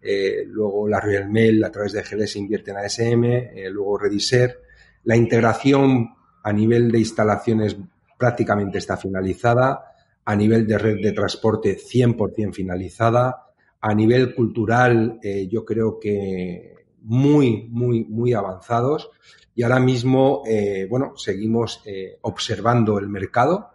[0.00, 4.62] eh, luego la Royal Mail a través de GLS invierte en ASM, eh, luego Rediser.
[5.04, 7.76] La integración a nivel de instalaciones
[8.18, 9.94] prácticamente está finalizada,
[10.24, 13.46] a nivel de red de transporte 100% finalizada,
[13.80, 19.10] a nivel cultural eh, yo creo que muy, muy, muy avanzados
[19.54, 23.70] y ahora mismo, eh, bueno, seguimos eh, observando el mercado,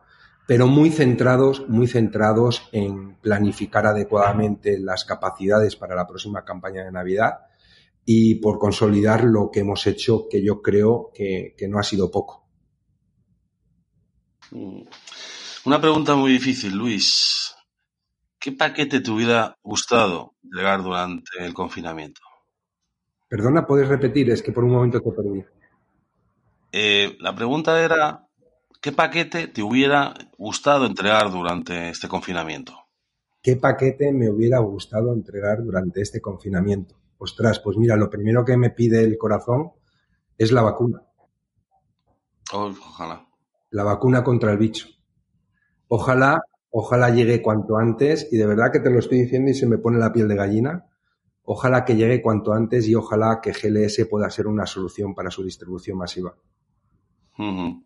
[0.47, 6.91] pero muy centrados, muy centrados en planificar adecuadamente las capacidades para la próxima campaña de
[6.91, 7.39] Navidad
[8.05, 12.11] y por consolidar lo que hemos hecho, que yo creo que, que no ha sido
[12.11, 12.42] poco.
[15.65, 17.55] Una pregunta muy difícil, Luis.
[18.39, 22.21] ¿Qué paquete te hubiera gustado llegar durante el confinamiento?
[23.29, 24.29] Perdona, ¿puedes repetir?
[24.29, 25.43] Es que por un momento te perdí.
[26.71, 28.27] Eh, la pregunta era,
[28.81, 32.73] ¿qué paquete te hubiera gustado entregar durante este confinamiento?
[33.41, 36.95] ¿Qué paquete me hubiera gustado entregar durante este confinamiento?
[37.17, 39.71] Ostras, pues mira, lo primero que me pide el corazón
[40.37, 41.01] es la vacuna.
[42.51, 43.25] Oh, ojalá.
[43.73, 44.87] La vacuna contra el bicho.
[45.87, 49.65] Ojalá, ojalá llegue cuanto antes y de verdad que te lo estoy diciendo y se
[49.65, 50.85] me pone la piel de gallina.
[51.41, 55.43] Ojalá que llegue cuanto antes y ojalá que GLS pueda ser una solución para su
[55.43, 56.35] distribución masiva.
[57.39, 57.83] Uh -huh.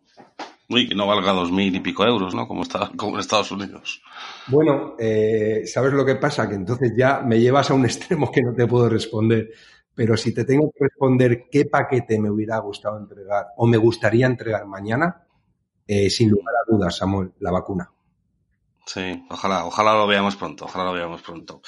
[0.68, 2.46] Que no valga dos mil y pico euros, ¿no?
[2.46, 4.02] Como, está, como en Estados Unidos.
[4.48, 6.46] Bueno, eh, ¿sabes lo que pasa?
[6.46, 9.48] Que entonces ya me llevas a un extremo que no te puedo responder.
[9.94, 14.26] Pero si te tengo que responder qué paquete me hubiera gustado entregar o me gustaría
[14.26, 15.27] entregar mañana,
[15.88, 17.90] eh, sin lugar a dudas, Samuel, la vacuna.
[18.86, 21.60] Sí, ojalá, ojalá lo veamos pronto, ojalá lo veamos pronto.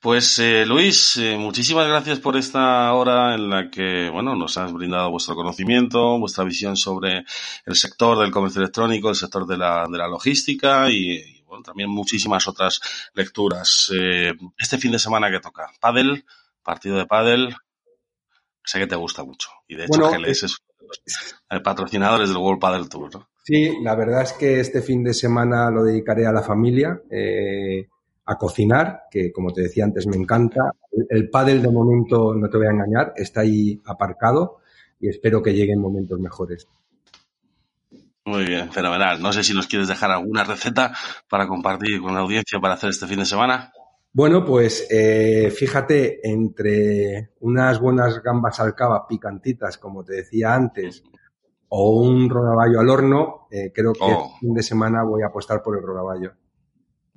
[0.00, 4.72] Pues eh, Luis, eh, muchísimas gracias por esta hora en la que bueno nos has
[4.72, 7.24] brindado vuestro conocimiento, vuestra visión sobre
[7.66, 11.90] el sector del comercio electrónico, el sector de la, de la logística y, bueno también
[11.90, 12.80] muchísimas otras
[13.12, 13.90] lecturas.
[13.98, 16.24] Eh, este fin de semana que toca, Padel,
[16.62, 17.56] partido de Padel,
[18.64, 22.28] sé que te gusta mucho y de hecho bueno, GLS es uno de los patrocinadores
[22.28, 23.14] del World Padel Tour.
[23.14, 23.28] ¿no?
[23.48, 27.00] Sí, la verdad es que este fin de semana lo dedicaré a la familia.
[27.10, 27.88] Eh,
[28.26, 30.60] a cocinar, que como te decía antes me encanta.
[30.92, 34.58] El, el pádel de momento, no te voy a engañar, está ahí aparcado
[35.00, 36.68] y espero que lleguen momentos mejores.
[38.26, 39.22] Muy bien, fenomenal.
[39.22, 40.92] No sé si nos quieres dejar alguna receta
[41.30, 43.72] para compartir con la audiencia para hacer este fin de semana.
[44.12, 51.02] Bueno, pues eh, fíjate, entre unas buenas gambas al cava picantitas, como te decía antes,
[51.70, 54.32] o un rodaballo al horno, eh, creo que Oh.
[54.34, 56.32] el fin de semana voy a apostar por el rodaballo.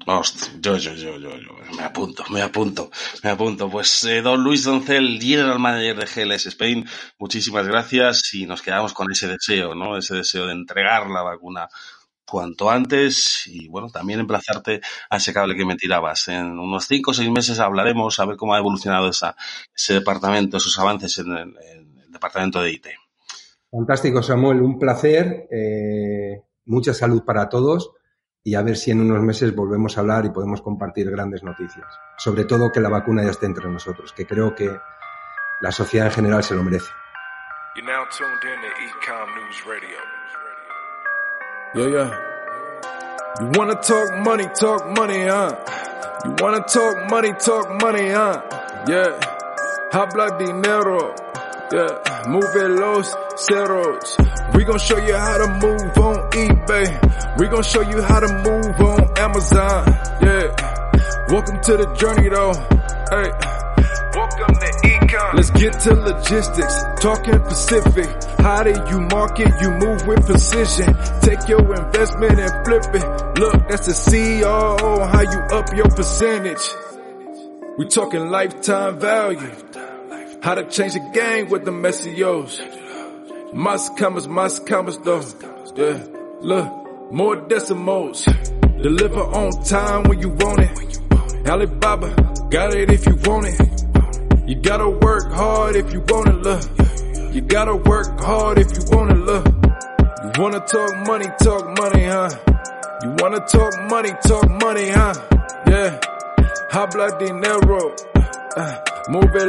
[0.07, 2.89] Hostia, yo, yo, yo, yo, yo, me apunto, me apunto,
[3.23, 3.69] me apunto.
[3.69, 6.87] Pues eh, don Luis Doncel, general manager de GLS Spain,
[7.19, 9.97] muchísimas gracias y nos quedamos con ese deseo, ¿no?
[9.97, 11.69] Ese deseo de entregar la vacuna
[12.25, 16.29] cuanto antes y bueno, también emplazarte a ese cable que me tirabas.
[16.29, 19.35] En unos cinco o seis meses hablaremos a ver cómo ha evolucionado esa,
[19.75, 22.87] ese departamento, esos avances en el, en el departamento de IT.
[23.71, 25.47] Fantástico, Samuel, un placer.
[25.51, 27.91] eh, mucha salud para todos
[28.43, 31.85] y a ver si en unos meses volvemos a hablar y podemos compartir grandes noticias.
[32.17, 34.69] Sobre todo que la vacuna ya esté entre nosotros, que creo que
[35.61, 36.89] la sociedad en general se lo merece.
[37.75, 39.97] You're now tuned in to Ecom News Radio.
[41.73, 42.11] Yeah, yeah.
[43.39, 45.55] You wanna talk money, talk money, huh?
[46.25, 48.41] You wanna talk money, talk money, huh?
[48.87, 49.17] Yeah.
[49.93, 51.15] Habla dinero.
[51.71, 52.27] Yeah.
[52.27, 53.15] Move los
[53.49, 54.55] ceros.
[54.55, 57.37] We gon' show you how to move on eBay.
[57.39, 59.87] We gon' show you how to move on Amazon.
[60.21, 60.71] Yeah.
[61.29, 62.53] Welcome to the journey though.
[63.09, 63.31] Hey.
[64.13, 65.33] Welcome to Ecom.
[65.33, 68.09] Let's get to logistics, talking Pacific.
[68.39, 69.49] How do you market?
[69.61, 70.93] You move with precision.
[71.21, 73.39] Take your investment and flip it.
[73.39, 75.07] Look, that's the CEO.
[75.07, 76.61] How you up your percentage?
[77.77, 79.51] We talking lifetime value.
[80.43, 82.70] How to change the game with the SEOs.
[83.53, 85.21] Mas commas, mas commas though.
[85.75, 85.99] Yeah,
[86.41, 88.25] look, more decimals.
[88.81, 91.47] Deliver on time when you want it.
[91.47, 92.15] Alibaba,
[92.49, 93.59] got it if you want it.
[94.47, 96.63] You gotta work hard if you want it, look.
[97.33, 99.45] You gotta work hard if you want it, look.
[99.45, 102.29] You wanna talk money, talk money, huh?
[103.03, 105.13] You wanna talk money, talk money, huh?
[105.67, 105.99] Yeah.
[106.71, 108.10] Habla dinero
[108.55, 108.75] uh,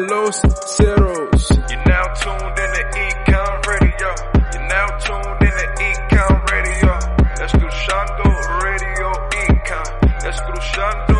[0.08, 0.40] los
[0.76, 1.50] zeros.
[1.68, 4.10] You're now tuned in to Econ Radio.
[4.52, 6.98] You're now tuned in to Econ Radio.
[7.40, 8.24] Escuchando
[8.62, 9.12] Radio
[9.46, 9.88] Econ.
[10.26, 11.11] Escuchando